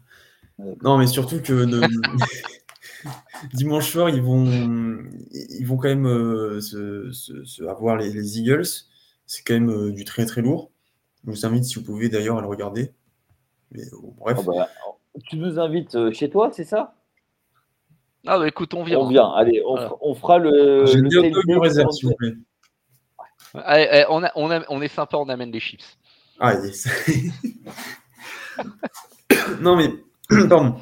[0.82, 1.66] Non, mais surtout que
[3.52, 8.38] dimanche soir, ils vont, ils vont quand même euh, se, se- se- avoir les, les
[8.38, 8.66] Eagles.
[9.26, 10.70] C'est quand même euh, du très très lourd.
[11.26, 12.92] Je vous invite, si vous pouvez d'ailleurs, à le regarder.
[13.72, 14.38] Mais bon, bref.
[14.40, 14.68] ah bah,
[15.28, 16.94] tu nous invites euh, chez toi, c'est ça?
[18.26, 18.98] Ah bah écoute, on vient.
[18.98, 19.88] On vient, allez, on, Voilà.
[19.88, 20.86] fera- on fera le.
[20.86, 22.34] J'ai le deux tailgate peu de réserve, en- s'il vous plaît.
[23.54, 25.98] Allez, allez, on, a- on, a- on est sympa, on amène les chips.
[26.40, 26.88] Ah, yes.
[29.60, 29.88] non, mais,
[30.48, 30.76] pardon.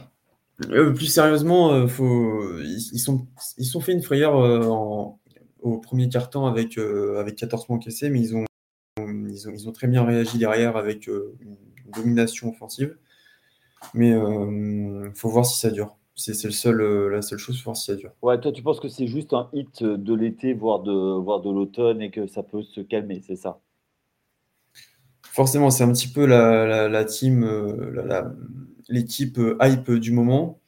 [0.70, 3.26] Euh, plus sérieusement, euh, faut, ils, ils sont,
[3.58, 5.18] ils sont fait une frayeur euh, en-
[5.60, 8.44] au premier quart-temps avec, euh, avec 14 points encaissés, mais ils ont,
[8.98, 11.56] ils ont, ils ont très bien réagi derrière avec euh, une
[11.94, 12.96] domination offensive.
[13.94, 15.96] Mais il faut voir si ça dure.
[16.14, 18.12] C'est le seul, euh, la seule chose, faut voir si ça dure.
[18.20, 21.50] Ouais, toi, tu penses que c'est juste un hit de l'été, voire de, voire de
[21.50, 23.60] l'automne, et que ça peut se calmer, c'est ça?
[25.22, 28.22] Forcément, c'est un petit peu la, la, la team, euh,
[28.88, 30.60] l'équipe euh, hype du moment.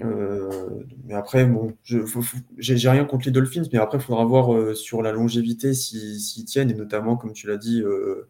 [0.00, 1.74] Euh, mais après, bon,
[2.58, 6.20] j'ai rien contre les Dolphins, mais après, il faudra voir euh, sur la longévité s'ils
[6.20, 8.28] s'ils tiennent, et notamment, comme tu l'as dit, euh,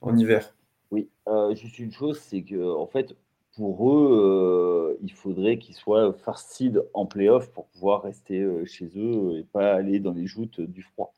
[0.00, 0.54] en hiver.
[0.90, 1.08] Oui,
[1.52, 3.14] juste une chose, c'est que en fait,
[3.56, 9.38] pour eux, il faudrait qu'ils soient first seed en playoff pour pouvoir rester chez eux
[9.38, 11.14] et pas aller dans les joutes du froid.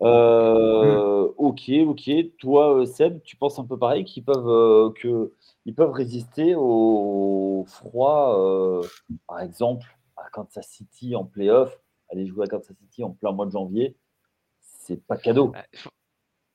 [0.00, 2.10] Ok, ok.
[2.38, 5.32] Toi, Seb, tu penses un peu pareil qu'ils peuvent, que,
[5.64, 8.82] ils peuvent résister au froid, euh,
[9.26, 9.86] par exemple,
[10.16, 11.78] à Kansas City en playoff,
[12.10, 13.96] aller jouer à Kansas City en plein mois de janvier,
[14.60, 15.52] c'est pas cadeau.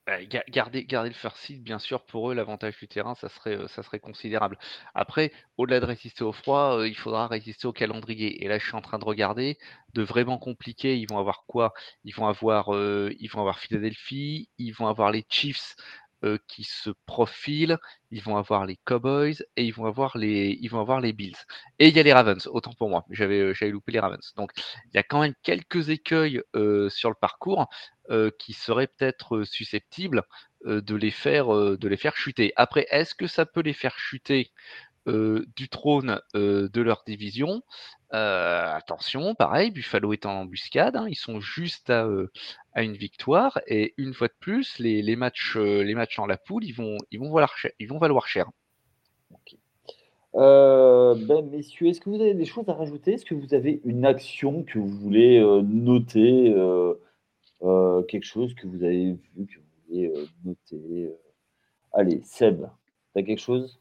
[0.10, 3.58] Euh, ga- Garder, le first seed, bien sûr, pour eux, l'avantage du terrain, ça serait,
[3.58, 4.58] euh, ça serait considérable.
[4.96, 8.42] Après, au-delà de résister au froid, euh, il faudra résister au calendrier.
[8.42, 9.58] Et là, je suis en train de regarder,
[9.94, 11.74] de vraiment compliqué, ils vont avoir quoi?
[12.06, 15.76] Ils vont avoir, ils vont avoir Philadelphie, ils vont avoir les Chiefs
[16.24, 17.78] euh, qui se profilent,
[18.10, 21.38] ils vont avoir les Cowboys et ils vont avoir les, ils vont avoir les Bills.
[21.78, 24.34] Et il y a les Ravens, autant pour moi, j'avais, euh, loupé les Ravens.
[24.36, 24.52] Donc,
[24.86, 27.68] il y a quand même quelques écueils euh, sur le parcours
[28.40, 30.24] qui seraient peut-être susceptibles
[30.66, 32.54] de, les faire, de les faire chuter.
[32.56, 34.54] Après, est-ce que ça peut les faire chuter
[35.06, 37.64] du trône de leur division?
[38.14, 42.32] Euh, Attention, pareil, Buffalo est en embuscade, hein, ils sont juste à, euh,
[42.72, 46.26] à une victoire et une fois de plus, les, les matchs, euh, les matchs dans
[46.26, 47.72] la poule, ils vont, ils vont valoir cher.
[47.80, 48.50] Ils vont valoir cher.
[50.36, 53.14] Euh, ben, messieurs, est-ce que vous avez des choses à rajouter?
[53.14, 56.56] Est-ce que vous avez une action que vous voulez noter,
[58.08, 60.14] quelque chose que vous avez vu, que vous voulez
[60.46, 61.12] noter?
[61.92, 62.70] Allez, Seb,
[63.14, 63.80] tu as quelque chose?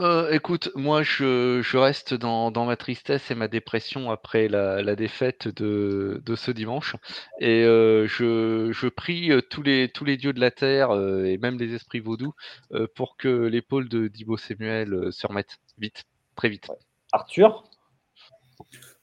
[0.00, 4.80] Euh, écoute, moi je, je reste dans, dans ma tristesse et ma dépression après la,
[4.80, 6.94] la défaite de, de ce dimanche.
[7.40, 11.24] Et euh, je, je prie euh, tous les, tous les dieux de la terre euh,
[11.24, 12.32] et même les esprits vaudous
[12.74, 16.04] euh, pour que l'épaule de Dibo Samuel euh, se remette vite,
[16.36, 16.70] très vite.
[17.10, 17.64] Arthur?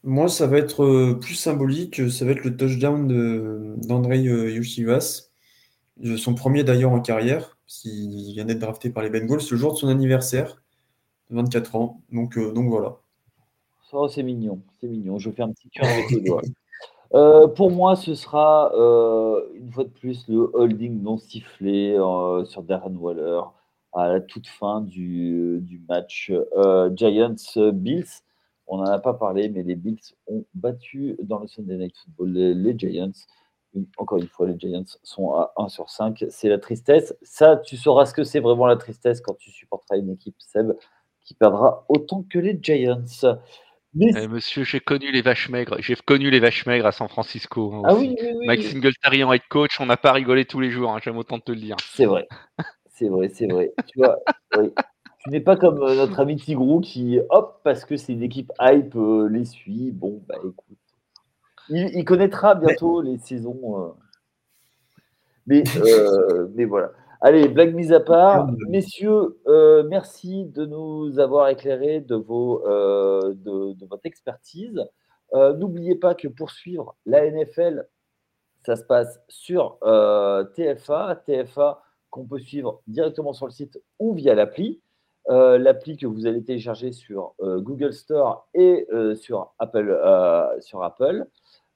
[0.04, 4.52] Moi, ça va être euh, plus symbolique, ça va être le touchdown de- d'Andrei euh,
[4.52, 5.30] Yoshivas.
[6.06, 9.74] Euh, Son premier d'ailleurs en carrière, qui vient d'être drafté par les Bengals le jour
[9.74, 10.62] de son anniversaire,
[11.30, 12.02] 24 ans.
[12.12, 12.98] Donc, euh, donc voilà.
[13.94, 15.20] Oh, c'est mignon, c'est mignon.
[15.20, 16.42] Je fais un petit cœur avec les doigts.
[17.14, 21.96] Euh, pour moi, ce sera euh, une fois de plus le holding non sifflé
[22.46, 23.42] sur Darren Waller
[23.94, 26.34] à la toute fin du, du match
[26.94, 28.24] Giants-Bills.
[28.68, 32.32] On n'en a pas parlé, mais les Bills ont battu dans le Sunday Night Football
[32.32, 33.12] les, Giants.
[33.98, 36.26] Encore une fois, les Giants sont à 1 sur 5.
[36.30, 37.16] C'est la tristesse.
[37.22, 40.74] Ça, tu sauras ce que c'est vraiment la tristesse quand tu supporteras une équipe, Seb,
[41.26, 43.04] qui perdra autant que les Giants.
[44.00, 45.78] Eh, monsieur, j'ai connu les vaches maigres.
[45.80, 47.74] J'ai connu les vaches maigres à San Francisco.
[47.74, 50.60] Hein, ah oui, oui, oui, Mike Singletary en head coach, on n'a pas rigolé tous
[50.60, 50.92] les jours.
[50.92, 51.78] Hein, J'aime autant te le dire.
[51.80, 52.28] C'est vrai.
[52.90, 53.74] C'est vrai, c'est vrai.
[53.88, 54.18] tu vois,
[54.54, 58.52] Tu n'es pas comme euh, notre ami Tigrou qui, hop, parce que c'est une équipe
[58.60, 59.92] hype, euh, les suit.
[59.92, 60.78] Bon, bah écoute.
[61.70, 63.60] Il, connaîtra bientôt les saisons.
[63.80, 63.90] Euh.
[65.48, 65.64] Mais,
[66.56, 66.92] mais voilà.
[67.26, 68.52] Allez, blague mise à part.
[68.70, 69.40] Messieurs,
[69.90, 74.80] merci de nous avoir éclairé de, vos, de, votre expertise.
[75.34, 77.88] N'oubliez pas que pour suivre la NFL,
[78.64, 79.80] ça se passe sur
[80.56, 81.24] TFA.
[81.26, 84.80] TFA qu'on peut suivre directement sur le site ou via l'appli.
[85.32, 90.00] Euh, l'appli que vous allez télécharger sur euh, Google Store et euh, sur Apple,
[90.60, 91.26] sur Apple,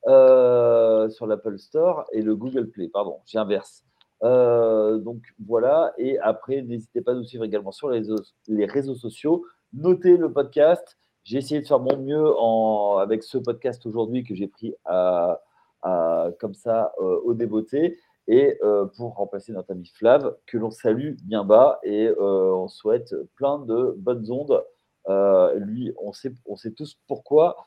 [0.05, 2.87] sur l'Apple Store et le Google Play.
[2.87, 3.83] Pardon, j'inverse.
[4.21, 5.93] Donc voilà.
[5.97, 9.45] Et après, n'hésitez pas à nous suivre également sur les réseaux, sociaux.
[9.73, 10.97] Notez le podcast.
[11.23, 16.93] J'ai essayé de faire mon mieux avec ce podcast aujourd'hui que j'ai pris comme ça
[16.99, 17.97] au débeauté
[18.29, 22.67] et euh, pour remplacer notre ami Flav, que l'on salue bien bas et euh, on
[22.67, 24.63] souhaite plein de bonnes ondes.
[25.07, 27.57] Euh, lui, on sait, on sait tous pourquoi,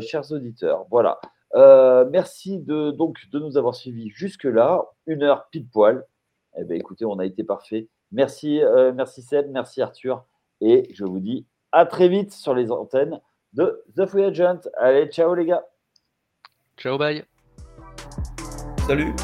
[0.00, 0.86] chers auditeurs.
[0.90, 1.20] Voilà.
[1.54, 4.84] Merci de, donc, de nous avoir suivis jusque-là.
[5.06, 6.04] Une heure pile poil.
[6.58, 7.88] Eh bien, écoutez, on a été parfait.
[8.12, 8.60] Merci,
[8.94, 10.24] merci Seb, merci Arthur.
[10.60, 13.20] Et je vous dis à très vite sur les antennes
[13.52, 14.68] de The Free Agent.
[14.76, 15.64] Allez, ciao les gars.
[16.76, 17.24] Ciao, bye.
[18.86, 19.14] Salut.